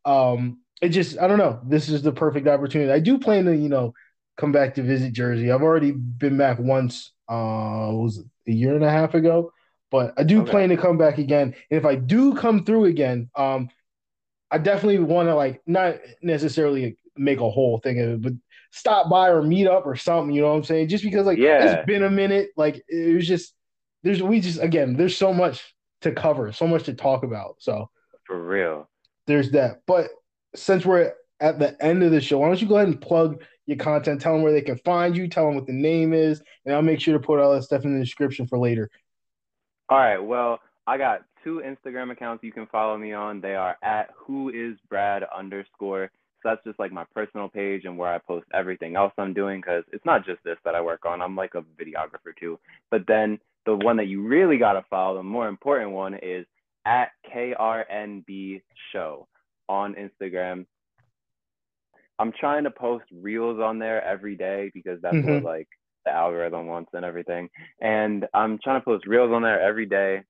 [0.06, 1.60] Um, it just I don't know.
[1.66, 2.92] This is the perfect opportunity.
[2.92, 3.94] I do plan to, you know,
[4.38, 5.52] come back to visit Jersey.
[5.52, 9.52] I've already been back once, uh, was it, a year and a half ago,
[9.92, 10.52] but I do Okay.
[10.52, 11.56] plan to come back again.
[11.72, 13.70] And if I do come through again, um,
[14.52, 18.34] I definitely want to like not necessarily make a whole thing of it, but
[18.72, 20.36] stop by or meet up or something.
[20.36, 20.90] You know what I'm saying?
[20.90, 21.58] Just because like Yeah.
[21.60, 22.50] it's been a minute.
[22.58, 23.55] Like it was just
[24.06, 27.58] there's we just again there's so much to cover, so much to talk about.
[27.60, 27.90] So
[28.26, 28.90] For real.
[29.28, 29.82] there's that.
[29.88, 30.10] But
[30.56, 33.44] since we're at the end of the show, why don't you go ahead and plug
[33.66, 34.22] your content?
[34.22, 35.28] Tell them where they can find you.
[35.28, 37.84] Tell them what the name is, and I'll make sure to put all that stuff
[37.86, 38.90] in the description for later.
[39.90, 40.18] All right.
[40.20, 43.42] Well, I got two Instagram accounts you can follow me on.
[43.42, 46.10] They are at who is Brad underscore.
[46.42, 49.62] So that's just like my personal page and where I post everything else I'm doing
[49.62, 51.22] because it's not just this that I work on.
[51.22, 52.60] I'm like a videographer too.
[52.92, 56.46] But then the one that you really gotta follow, the more important one, is
[56.86, 58.62] at KRNB
[58.92, 59.28] Show
[59.68, 60.66] on Instagram.
[62.20, 65.36] I'm trying to post reels on there every day because that's Mhm.
[65.36, 65.68] what like
[66.06, 67.50] the algorithm wants and everything.
[67.82, 70.24] And I'm trying to post reels on there every day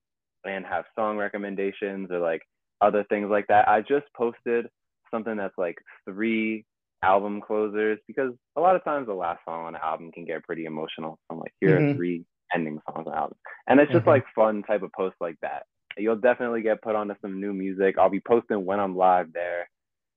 [0.44, 2.42] and have song recommendations or like
[2.80, 3.68] other things like that.
[3.68, 4.68] I just posted
[5.10, 6.64] something that's like three
[7.02, 10.42] album closers because a lot of times the last song on an album can get
[10.44, 11.18] pretty emotional.
[11.30, 12.24] I'm like, here are three
[12.54, 13.36] ending songs on the.
[13.68, 14.08] And it's just Mhm.
[14.08, 15.66] like fun type of post like that.
[15.98, 17.96] You'll definitely get put onto some new music.
[17.98, 19.68] I'll be posting when I'm live there.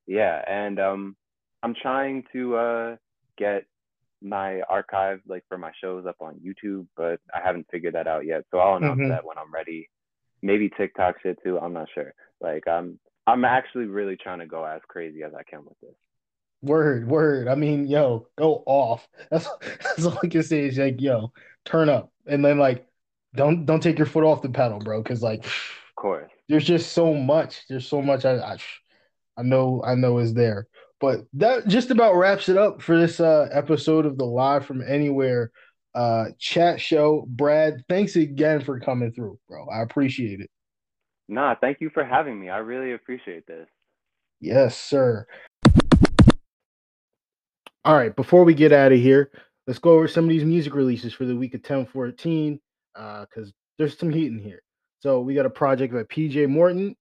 [0.08, 1.16] Yeah, and um
[1.64, 2.96] I'm trying to uh
[3.38, 3.66] get
[4.22, 8.26] my archive like for my shows up on YouTube, but I haven't figured that out
[8.26, 8.44] yet.
[8.52, 9.10] So I'll announce Mhm.
[9.10, 9.90] that when I'm ready.
[10.42, 11.58] Maybe TikTok shit too.
[11.60, 12.14] I'm not sure.
[12.42, 15.96] Like I'm I'm actually really trying to go as crazy as I can with this.
[16.62, 17.48] Word, word.
[17.48, 19.08] I mean, yo, go off.
[19.32, 21.32] That's that's all I can say is like, yo,
[21.64, 22.86] turn up, and then like,
[23.36, 25.02] don't don't take your foot off the pedal, bro.
[25.02, 26.32] Because like, Of course.
[26.48, 27.62] there's just so much.
[27.68, 28.26] There's so much.
[28.26, 28.58] I, I
[29.38, 30.68] I know I know is there.
[31.02, 34.82] But that just about wraps it up for this uh episode of the Live from
[34.82, 35.52] Anywhere
[35.96, 37.26] uh chat show.
[37.28, 39.66] Brad, thanks again for coming through, bro.
[39.68, 40.50] I appreciate it.
[41.28, 42.50] Nah, thank you for having me.
[42.50, 43.68] I really appreciate this.
[44.42, 45.28] Yes, sir.
[47.86, 49.32] All right, before we get out of here,
[49.70, 52.60] let's go over some of these music releases for the week of 1014
[52.96, 54.64] uh cuz there's some heat in here.
[55.00, 56.96] So, we got a project by PJ Morton.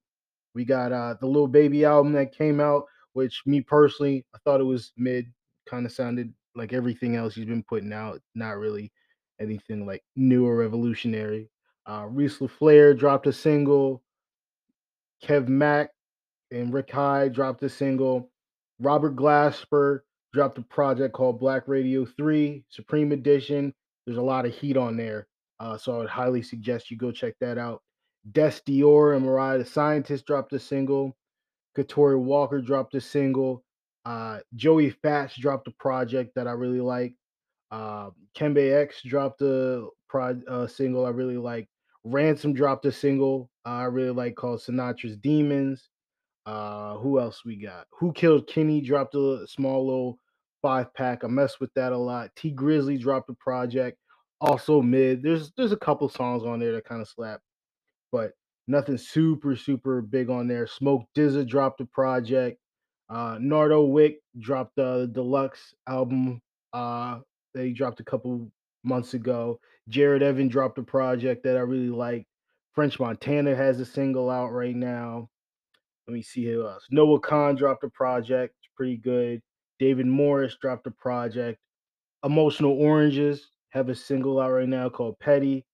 [0.55, 4.61] We got uh the Lil Baby album that came out, which me personally, I thought
[4.61, 5.33] it was mid,
[5.67, 8.93] kind of sounded like everything else he's been putting out, not really
[9.41, 11.49] anything like new or revolutionary.
[11.87, 14.03] Uh Reese LaFlare dropped a single,
[15.25, 15.89] Kev Mack
[16.51, 18.31] and Rick Hyde dropped a single.
[18.79, 20.01] Robert Glasper
[20.33, 23.73] dropped a project called Black Radio 3 Supreme Edition.
[24.07, 25.27] There's a lot of heat on there.
[25.61, 27.83] Uh, so I would highly suggest you go check that out.
[28.33, 31.17] Dess Dior and Mariah the Scientist dropped a single.
[31.77, 33.65] Katori Walker dropped a single.
[34.05, 37.15] Uh, Joey Fatts dropped a project that I really like.
[37.71, 41.69] Uh, Kembe X dropped a prod uh, single I really like.
[42.05, 45.91] Ransom dropped a single uh, I really like called Sinatra's Demons.
[46.49, 47.87] Uh, who else we got?
[47.99, 50.19] Who Killed Kenny dropped a small little
[50.63, 51.23] five pack.
[51.23, 52.31] I mess with that a lot.
[52.37, 53.99] Tee Grizzley dropped a project,
[54.41, 55.23] also mid.
[55.23, 57.43] There's there's a couple songs on there that kind of slap,
[58.11, 58.33] but
[58.67, 60.67] nothing super super big on there.
[60.67, 62.59] Smoke DZA dropped a project.
[63.11, 66.41] Uh, Nardo Wick dropped the deluxe album.
[66.73, 67.19] Uh,
[67.55, 68.51] they dropped a couple
[68.85, 69.61] months ago.
[69.91, 72.27] Jared Evan dropped a project that I really like.
[72.75, 75.29] French Montana has a single out right now.
[76.09, 76.87] Let me see who else.
[76.91, 78.55] Noah Kahan dropped a project.
[78.63, 79.43] It's pretty good.
[79.79, 81.61] David Morris dropped a project.
[82.25, 85.67] Emotional Oranges have a single out right now called Petty.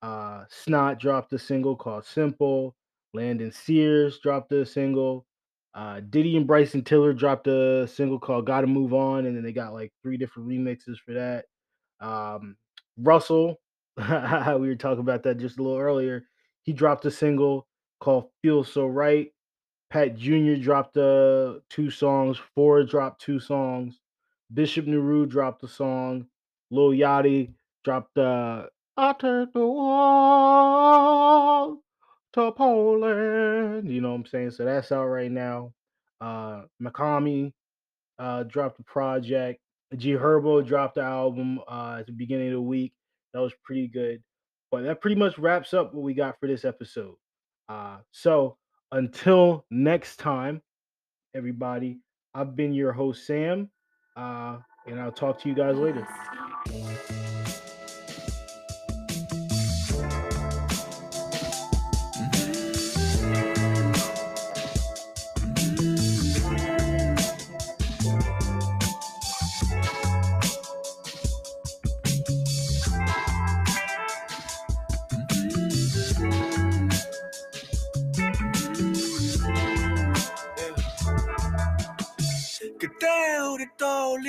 [0.00, 2.74] Uh, Snot dropped a single called Simple.
[3.12, 5.26] Landon Sears dropped a single.
[5.74, 9.52] Uh, Diddy and Bryson Tiller dropped a single called "Gotta Move On," and then they
[9.52, 11.44] got like three different remixes for that.
[12.00, 12.56] Um,
[12.96, 13.60] Russell,
[13.98, 14.04] we
[14.68, 16.24] were talking about that just a little earlier.
[16.62, 17.66] He dropped a single
[18.00, 19.28] called "Feel So Right."
[19.94, 20.56] Pat Jr.
[20.56, 22.36] dropped uh, two songs.
[22.56, 24.00] Ford dropped two songs.
[24.52, 26.26] Bishop Nehru dropped a song.
[26.72, 27.52] Lil Yachty
[27.84, 28.66] dropped uh,
[28.96, 31.00] "I Take the Wall
[32.32, 34.50] to Poland." You know what I'm saying?
[34.50, 35.72] So that's out right now.
[36.20, 37.54] Uh, Mach-Hommy
[38.18, 39.60] uh, dropped a project.
[39.94, 42.94] G Herbo dropped the album uh, at the beginning of the week.
[43.32, 44.24] That was pretty good.
[44.72, 47.14] But that pretty much wraps up what we got for this episode.
[47.68, 48.56] Uh, so
[48.94, 50.62] until next time,
[51.34, 51.98] everybody,
[52.32, 53.68] I've been your host, Sam,
[54.16, 56.06] uh, and I'll talk to you guys later.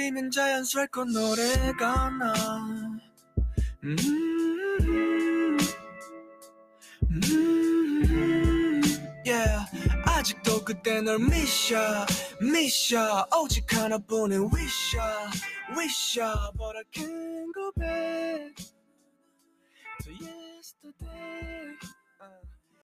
[0.05, 2.33] 떠올리면 자연스레 노래가 나
[3.83, 3.95] 음,
[7.09, 8.81] 음,
[9.25, 9.65] yeah.
[10.05, 12.05] 아직도 그때 널 미셔
[12.41, 14.97] 미셔 오직 하나뿐인 wish
[15.75, 16.19] wish
[16.57, 18.55] but I can't go back
[20.03, 21.77] to yesterday
[22.21, 22.54] uh.